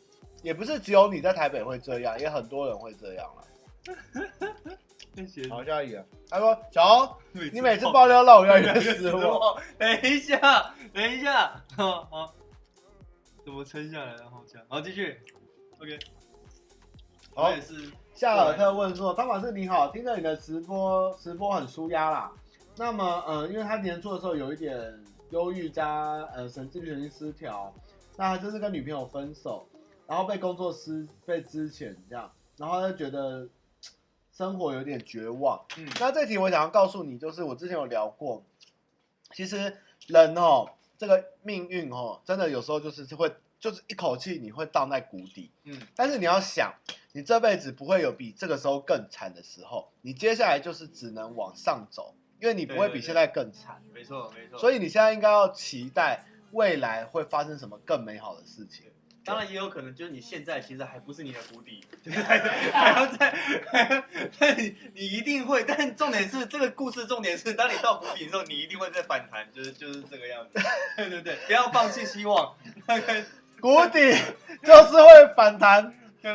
[0.45, 3.43] 也不是只有你在台北会这样，也很多人会这样了。
[5.49, 7.17] 好，下一个，他说小欧，
[7.51, 9.57] 你每次爆料让我越来越失望。
[9.79, 12.35] 等一下，等一下，好好，
[13.43, 14.29] 怎么撑下来了？
[14.29, 15.19] 好强，好继续
[15.81, 15.97] ，OK。
[17.33, 22.31] 好也是，夏尔特问说：“汤马士你好，听着你的直播，直播很舒压啦。
[22.77, 24.93] 那么，呃，因为他年初的时候有一点
[25.31, 26.03] 忧郁加
[26.35, 27.73] 呃神经神经失调，
[28.15, 29.67] 那他就是跟女朋友分手，
[30.07, 33.47] 然后被工作失被资遣这样，然后他就觉得
[34.31, 35.63] 生活有点绝望。
[35.77, 38.43] 嗯那这题我想要告诉你，就是我之前有聊过，
[39.31, 39.77] 其实
[40.07, 45.51] 人哦，这个命运哦，真的有时候就是会，就是一口气你会荡在谷底。
[45.63, 46.73] 嗯，但是你要想。”
[47.15, 53.81] 你这辈子不会有比这个时候更惨的时候，你接下来就是只能往上走，因为你不会比现在更惨。
[53.93, 54.59] 没错没错。
[54.59, 58.87] 所以你现在应该要期待未来会发生什么更美好的事情。
[59.25, 62.37] 当然也有可能就是你现在其实还不是你的谷底，就是还
[62.71, 63.35] 还要再，
[64.37, 70.61] 但你你一定会，但重点是这个故事重点是，当你到谷底的时候，你一定会再反弹，就是就是这个样子。
[70.95, 72.55] 对对对，不要放弃希望。
[73.59, 73.99] 谷底
[74.63, 75.91] 就是会反弹。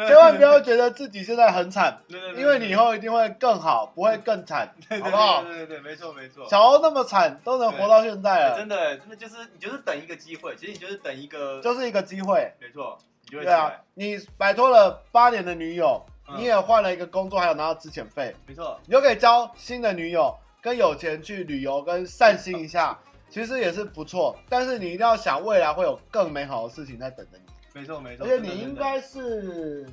[0.07, 2.01] 千万不要觉得自己现在很惨，
[2.37, 4.73] 因为你以后一定会更好，不会更惨，
[5.03, 5.43] 好不好？
[5.43, 6.49] 对对对，没错没错。
[6.49, 12.97] 小欧那么惨都能活到现在了，真的真的就是你就是等一个机会，其实你就是等一个，就是一个机会，没错。
[13.33, 16.05] 你对啊，你摆脱了八年的女友，
[16.37, 24.37] 你也换了一个工作，还有拿到资遣费，没错，你就可以交新的女友，跟有钱去旅游，跟散心一下，其实也是不错。
[24.49, 27.50] 但是你一定要想，未来会有更美好的事情在等着你。
[27.73, 29.89] 没错没错，而且你应该是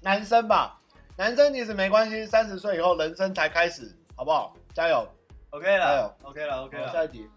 [0.00, 0.78] 男生吧？
[1.16, 4.56] 男生其实没关系，三十岁以后人生才开始，好不好？
[4.72, 5.06] 加油
[5.50, 6.92] ！OK 了，加油！OK 了，OK 了。
[6.92, 7.28] 下一题。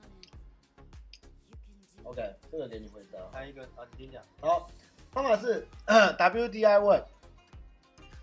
[2.03, 2.21] OK，
[2.51, 3.19] 这个给你回答。
[3.33, 4.21] 还有一个啊，你讲。
[4.39, 4.69] 好，
[5.11, 7.03] 方法是 WDI 问。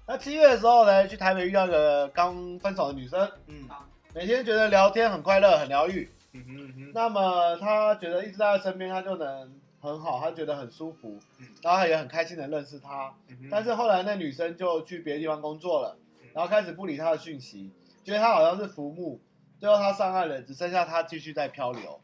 [0.06, 3.68] 那七月的时候呢，去台北遇到一个刚分手的女生，嗯，
[4.14, 6.10] 每天觉得聊天很快乐，很疗愈。
[6.32, 6.92] 嗯哼嗯哼。
[6.94, 9.60] 那么她觉得一直在她身边，她就能。
[9.82, 13.12] 很好，他觉得很舒服，嗯、然后他也很开心的认识他。
[13.26, 17.72] 嗯、但是后来那女生就去别的地方工作了，嗯、然后开始不理他的讯息，
[18.04, 19.20] 觉得他好像是浮木。
[19.58, 22.00] 最后他上岸了，只剩下他继续在漂流。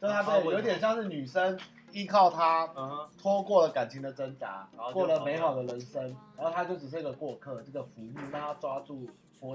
[0.00, 1.60] 就他被有点像是女生
[1.92, 2.66] 依靠他，
[3.20, 9.06] 拖过了感情的挣扎，过了美好的人生，然后他就只是一个过客，这个浮木让他抓住。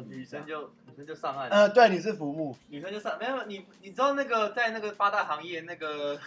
[0.07, 6.19] 女生就女生就上岸，呃，对，你是浮木，女生就上，没有你，你知道那个在那个八大行业那个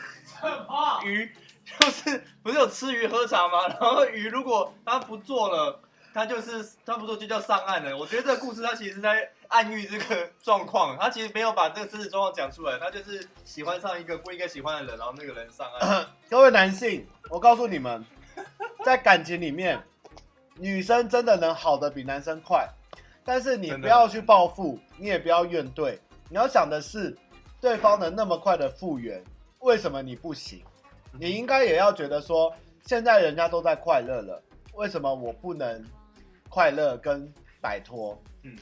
[1.05, 1.33] 鱼，
[1.65, 3.67] 就是不是有吃鱼喝茶吗？
[3.67, 5.81] 然后鱼如果他不做了，
[6.15, 7.97] 他就是他不做就叫上岸了。
[7.97, 16.07] 我觉得这个故事他其实是在暗喻这个状况，他其实没有把这个真实状况讲出来，他就是喜欢上一个不应该喜欢的人，然后那个人上岸。
[16.31, 18.05] 各位男性，我告诉你们，
[18.85, 19.83] 在感情里面，
[20.55, 22.69] 女生真的能好的比男生快。
[23.29, 26.01] 但是你不要去报复，你也不要怨对，
[26.31, 27.15] 你要想的是，
[27.61, 29.23] 对方能那么快的复原，
[29.59, 30.63] 为什么你不行？
[31.13, 32.51] 你应该也要觉得说，
[32.87, 35.85] 现在人家都在快乐了，为什么我不能
[36.49, 38.19] 快乐跟摆脱？
[38.45, 38.57] 嗯，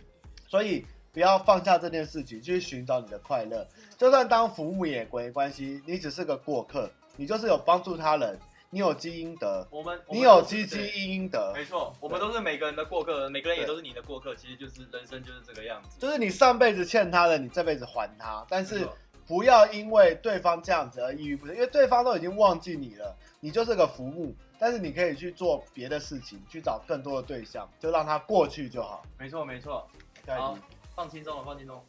[0.49, 3.65] 所以不要放下这件事情，去寻找你的快乐。
[3.97, 8.37] 就算当服务也没关系，你只是个过客，你就是有帮助他人。
[8.77, 18.87] 你有积阴德，我们，你有积积阴阴德，没错，我们都是每个人的过客，每个人也都是你的过客，其实就是人生就是这个样子，就是你上辈子欠他的，你这辈子还他，但是
[19.27, 29.03] 不要因为对方这样子而抑郁不振，因为对方都已经忘记你了，你就是个浮木，但是你可以去做别的事情，去找更多的对象，就让他过去就好。
[29.19, 29.89] 没错没错，
[30.27, 30.55] 好，
[30.95, 31.83] 放轻松了，放轻松，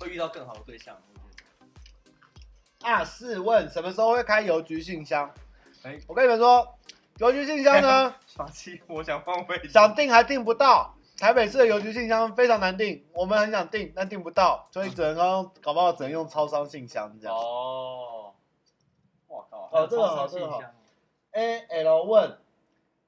[0.00, 0.96] 会遇到更好的对象。
[2.80, 5.30] 啊，试问什么时候会开邮局信箱？
[5.82, 6.78] 哎，我跟你们说，
[7.18, 10.94] 邮局信箱呢， 傻七，我想换位，想订还订不到。
[11.16, 17.36] 台北市的邮局信箱非常难订，我们很想订，但订不到，所以只能刚搞不好只能用超商信箱这样。
[17.36, 18.32] 哦，
[19.26, 20.62] 我靠，哦，这个好，这个好。
[21.32, 22.38] A L 问。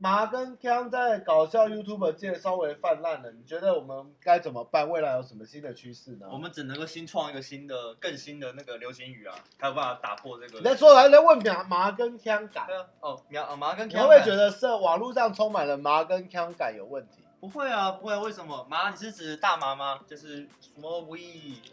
[0.03, 4.88] 麻跟腔在搞笑 YouTube 界稍微泛滥了，你觉得我们该怎么办？
[4.88, 6.26] 未来有什么新的趋势呢？
[6.32, 10.57] 我们只能够新创一个新的、更新的那个流行语啊，才有办法打破这个。
[10.57, 12.66] 你在说还在问麻麻跟腔感？
[13.01, 14.01] 哦，麻麻跟腔。
[14.01, 17.22] 你会不会觉得是网络上充满了麻跟腔感有问题？
[17.38, 18.20] 不会啊，不会、啊。
[18.20, 18.66] 为什么？
[18.70, 20.01] 麻，你是指大麻吗？
[20.07, 21.18] 就是什么 we？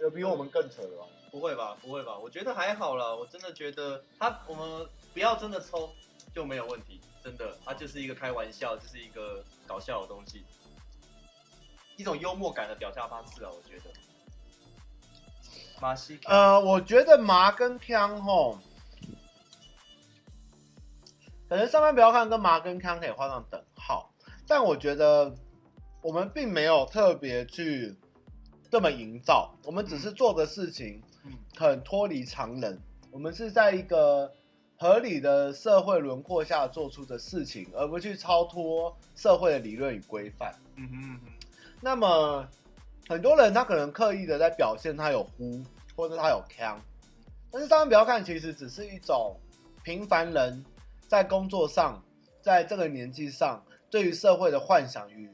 [0.02, 1.06] 有比我们更扯的吗？
[1.32, 2.18] 不会吧，不会吧？
[2.18, 5.90] 我觉得还好了，我真的觉得他，我们不要真的抽。
[6.36, 10.46] 就没有问题，真的，它就是一个开玩笑，就是一个搞笑的东西，
[11.98, 13.92] 一种幽默感的表达方式啊，我觉得。
[15.82, 18.58] 马西，呃，我觉得麻跟康吼，
[21.50, 24.10] 可能上班不要看跟麻跟康可以画上等号，
[24.48, 25.36] 但我觉得
[26.02, 27.94] 我们并没有特别去
[28.72, 31.04] 这么营造，我们只是做的事情
[31.58, 34.34] 很脱离常人，我们是在一个
[34.78, 40.54] 合理的社会轮廓下做出的事情，而不去超脱社会的理论与规范。
[40.76, 41.32] 嗯哼嗯哼，
[41.82, 42.48] 那么。
[43.10, 45.64] 很多人他可能刻意的在表现他有呼，
[45.96, 46.78] 或者他有腔，
[47.50, 49.40] 但是大家不要看，其实只是一种
[49.82, 50.62] 平凡人
[51.08, 52.04] 在工作上，
[52.42, 55.30] 在这个年纪上对于社会的幻想与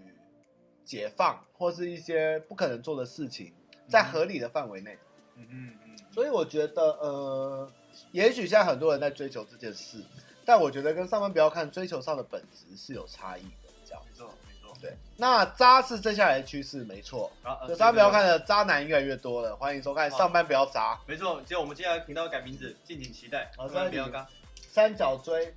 [0.85, 3.51] 解放，或是一些不可能做的事情，
[3.87, 4.95] 在合理的范围内。
[5.35, 5.97] 嗯嗯嗯。
[6.11, 7.71] 所以我觉得，呃，
[8.11, 10.03] 也许现在很多人在追求这件事，
[10.45, 14.01] 但我觉得跟上班不要看追求上的本质是有差异的，这样。
[14.05, 14.27] 没错。
[14.47, 17.31] 没错对，那渣是接下来的趋势，没错。
[17.41, 20.95] 啊，上班不要看的渣男越来越多了，欢迎收看《上班不要渣》。
[21.07, 23.51] 没错，只有我们接下来频道改名字，敬请期待。
[23.55, 24.27] 好，上班不要渣。
[24.69, 25.55] 三角锥，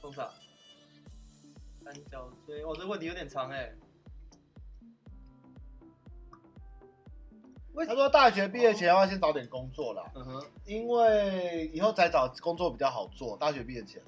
[0.00, 0.32] 多少。
[1.84, 3.72] 三角锥，哦，这问题有点长哎。
[7.84, 13.36] 他说大学毕业前要先找点工作啦，嗯哼，因为以后再找工作比较好做。
[13.36, 14.00] 大学毕业前。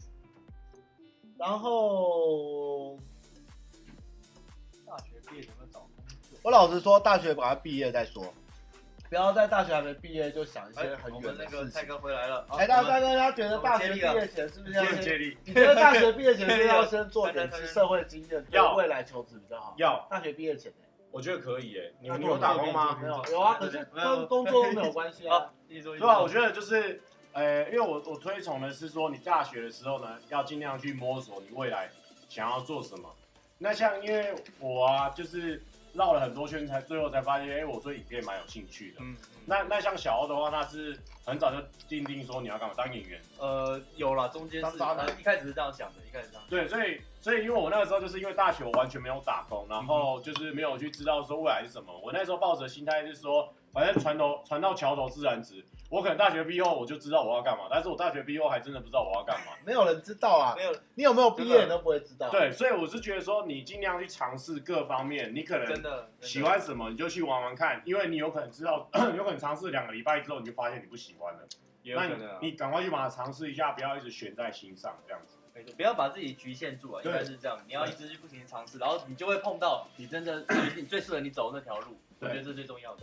[1.37, 2.97] 然后，
[4.87, 5.91] 大学毕业怎么找工
[6.23, 6.39] 作？
[6.43, 8.25] 我老实说，大学把它毕业再说，
[9.09, 11.59] 不要在大学还没毕业就想一些很远的事情。
[11.59, 12.45] 我们那个蔡哥回来了。
[12.51, 15.37] 哎，大大哥，他觉得大学毕业前是不是要先？
[15.45, 19.75] 你觉得大学毕业前是 不是要先做点 社会经验，对未来求职比较好？
[19.79, 20.07] 要。
[20.11, 20.73] 大学毕业前，
[21.11, 21.93] 我觉得可以诶。
[22.01, 22.99] 你们有打工吗？
[23.01, 25.51] 没有，有啊，可是跟工作都没有关系啊。
[25.69, 27.03] 对啊，我觉得就是。
[27.33, 31.89] 呃，因为我我推崇的是说，你大学的时候呢，要尽量去摸索你未来
[32.29, 33.09] 想要做什么。
[33.59, 38.97] 那像因为我啊，就是绕了很多圈，才最后才发现，哎，我对影片蛮有兴趣的。
[39.03, 39.15] 嗯。
[39.45, 43.21] 那那像小欧的话，他是很早就定定说你要干嘛当演员。
[43.39, 46.45] 呃，有了，中间是渣男，一开始是这样想的，一开始这样。
[46.49, 51.93] 对，所以所以因为我那个时候就是因为大学我完全没有打工，然后就是没有去知道说未来是什么。
[52.03, 55.65] 我那时候抱着心态就是说，反正船头船到桥头自然直。
[55.91, 59.53] 我可能大学毕业后我就知道我要干嘛，但是我大学毕业后还真的不知道我要干嘛。
[59.65, 62.29] 没有人知道啊，没有，你有没有毕业你都不会知道。
[62.29, 68.87] 对，所以我是觉得说，你尽量去尝试各方面，你可能真的喜欢什么你就去玩玩看，因为你有可能知道，
[69.17, 71.41] 有可能尝试两个礼拜之后你就发现你不喜欢了。
[71.83, 72.39] 也有可能啊。
[72.43, 75.38] 你赶快去把它尝试一下，不要一直悬在心上这样子。
[75.59, 77.59] 没错，不要把自己局限住啊，应该是这样。
[77.67, 80.45] 你要一直去不停的尝试，然后你就会碰到你真的
[80.77, 81.97] 你最适合你走的那条路。
[82.21, 83.03] 我觉得这是最重要的。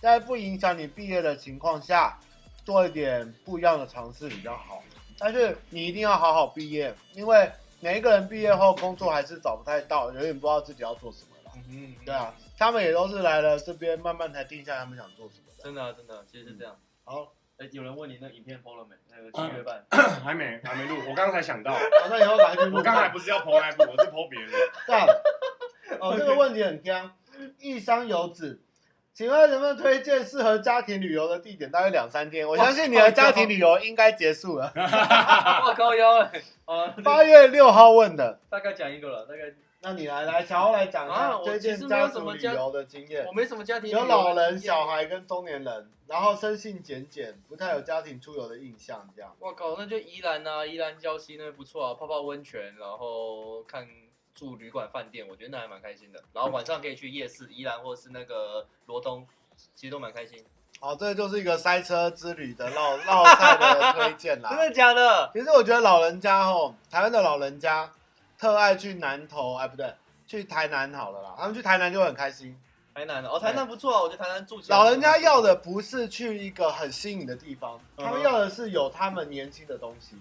[0.00, 2.18] 在不影响你毕业的情况下。
[2.66, 4.82] 做一点不一样的尝试比较好，
[5.20, 7.48] 但是你一定要好好毕业，因为
[7.78, 11.52] 每一个人毕业后工作还是找不太到，永远不知道自己要做什么了。
[11.54, 15.62] 嗯嗯，对啊，他们也都是来了这边慢慢才定下他们想做什么的。
[15.62, 16.76] 真的、啊、真的、啊，其实是这样。
[17.04, 18.94] 好，哎，有人问你那影片 PO 了没？
[19.10, 22.76] 那个七月半、嗯、 还没还没录，我刚才想到，好、哦，那以后来去录。
[22.76, 24.50] 我刚才不是要 PO 那部，我是 PO 别人。
[24.86, 25.06] 这样，
[26.00, 27.14] 哦，这个问题很僵，
[27.58, 28.60] 一箱油脂。
[29.14, 31.70] 请问能不能推荐适合家庭旅游的地点？
[31.70, 34.70] 大概两三天，我相信你的家庭旅游应该结束了。
[35.64, 36.42] 我高腰哎！
[37.02, 39.54] 八月六号问的，大概讲一个了，大概。
[39.88, 43.24] 那你来来，小欧来讲一下推荐家族旅游的经验。
[43.24, 44.00] 我没什么家庭旅游。
[44.00, 49.32] 有老人、小孩跟中年人，然后生性简简，不太有家庭出游的印象，这样。
[49.38, 53.86] 我靠，那就宜兰啊，宜兰礁溪那边不错啊，泡泡温泉，然后看。
[54.34, 56.22] 住旅馆饭店，我觉得那还蛮开心的。
[56.34, 59.26] 然后晚上可以去夜市，宜兰或是那个罗东，
[59.74, 60.44] 其实都蛮开心。
[60.78, 64.50] 好，这就是一个塞车之旅的绕绕赛的推荐啦。
[64.54, 65.30] 真的假的？
[65.32, 67.90] 其实我觉得老人家吼，台湾的老人家
[68.38, 69.94] 特爱去南投，哎不对，
[70.26, 71.34] 去台南好了啦。
[71.38, 72.58] 他们去台南就会很开心。
[72.94, 74.76] 台南哦，台南不错啊，我觉得台南住起来。
[74.76, 80.16] 老人家要的不是去一个很新颖的地方，他们要的是有他们年轻的东西。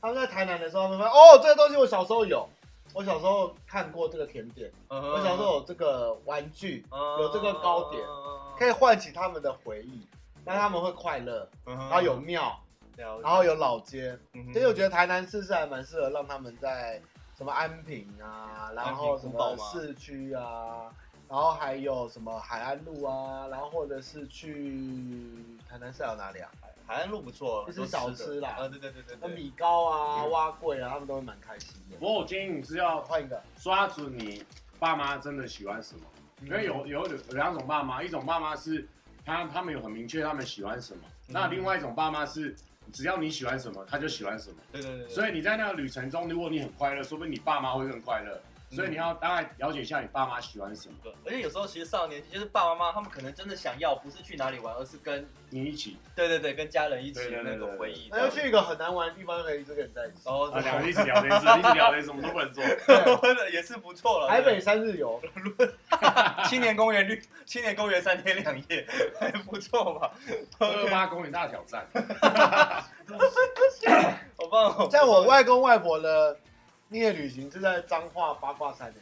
[0.00, 2.48] 他们在台南的时候，他们说哦，这个东西我小时候有。
[2.94, 4.96] 我小时候看过这个甜点，uh.
[4.96, 7.20] 我小时候有这个玩具，uh.
[7.20, 8.58] 有这个糕点，uh.
[8.58, 10.06] 可以唤起他们的回忆，
[10.46, 11.46] 让他们会快乐。
[11.66, 11.76] Uh.
[11.76, 12.58] 然后有庙
[12.96, 13.20] ，uh.
[13.20, 14.18] 然后有老街，
[14.50, 14.68] 所以、uh.
[14.68, 17.02] 我觉得台南市是还蛮适合让他们在
[17.36, 20.90] 什么安平啊，然后什么市区啊，
[21.28, 25.34] 然后还有什么海岸路啊，然后或者是去
[25.68, 26.50] 台南是还有哪里啊？
[26.86, 28.56] 海岸路不错，就是小吃啦。
[28.58, 31.96] 啊，对对对对，那米糕啊、蛙粿啊，他们都会蛮开心的。
[31.98, 34.42] 不过我建议你是要换一个，抓住你
[34.78, 36.06] 爸妈真的喜欢什么。
[36.42, 38.88] 因为有有有两种爸妈，一种爸妈是
[39.26, 42.56] 他他们有很明确他们喜欢什么，那另外一种爸妈是
[42.92, 44.56] 只要你喜欢什么，他就喜欢什么。
[44.72, 45.08] 对对对对。
[45.08, 48.40] 所以你在那个旅程中，如果你很快乐，说不定你爸妈会更快乐。
[48.70, 50.94] 所以你要大概了解一下你爸妈喜欢什么。
[51.02, 55.96] 对，而且有时候其实上了年纪，就是爸爸妈妈他们可能真的想要，不是去哪里玩，而是跟你一起。
[56.14, 58.08] 对对对，跟家人一起对对对那种回忆。
[58.10, 60.22] 那要去一个很难玩的地方，可以一直跟你在一起。
[60.24, 61.44] 哦，啊，两个一起聊天，一起
[61.74, 62.64] 聊天，什么都不能做。
[63.52, 64.28] 也是不错了。
[64.28, 65.20] 台北三日游，
[66.48, 68.86] 青年公园绿，青年公园三天两夜，
[69.20, 70.10] 还不错吧？
[70.58, 71.86] 二八公园大挑战。
[74.36, 74.88] 好棒哦！
[74.90, 76.36] 在我外公外婆的
[76.88, 79.00] 蜜月旅行是在彰化八卦山的。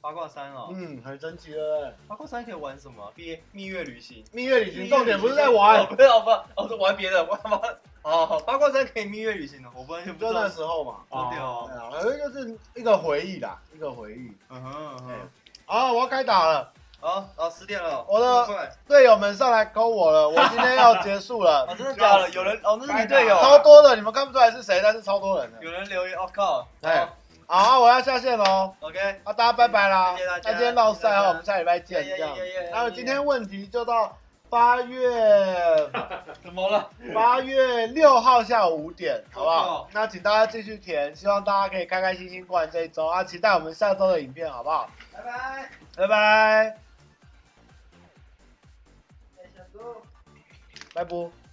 [0.00, 1.96] 八卦山哦，嗯，很神奇的。
[2.06, 3.10] 八卦山可以玩什么？
[3.16, 4.22] 蜜蜜月旅行。
[4.32, 7.78] 蜜月旅行重点不是在玩，不是，哦不，哦是玩别的，玩玩。
[8.02, 10.32] 哦，八卦山可以蜜月旅行的，我不完全不知道。
[10.34, 10.98] 就那时候嘛。
[11.08, 11.70] 哦对哦。
[11.90, 14.30] 反正就是一个回忆啦，一个回忆。
[14.50, 15.14] 嗯哼嗯哼。
[15.64, 16.73] 好，我要开打了。
[17.04, 18.02] 好，好，十点了。
[18.08, 21.66] 我的队友们上来勾我了，我今天要结束了。
[21.66, 22.28] 啊， 真的假的？
[22.32, 23.36] 有人哦，那是你队友。
[23.42, 25.58] 超多的，你们看不出来是谁，但是超多人的。
[25.60, 26.66] 有人留言，我靠。
[26.80, 27.06] 哎。
[27.46, 28.74] 好，我要下线喽。
[28.80, 30.16] OK，好，大家拜拜啦。
[30.16, 30.50] 谢谢大家。
[30.50, 32.02] 那今天绕赛哈，我们下礼拜见。
[32.02, 32.34] 这样。
[32.72, 34.16] 还有今天问题就到
[34.48, 35.10] 八月。
[36.42, 36.88] 怎么了？
[37.12, 39.86] 八月六号下午五点，好不好？
[39.92, 43.22] 那请大家继续填，希望大家可以开开心心过完这一周啊！
[43.22, 44.88] 期待我们下周的影片，好不好？
[45.12, 46.76] 拜拜，拜拜。
[50.94, 51.43] 拜拜。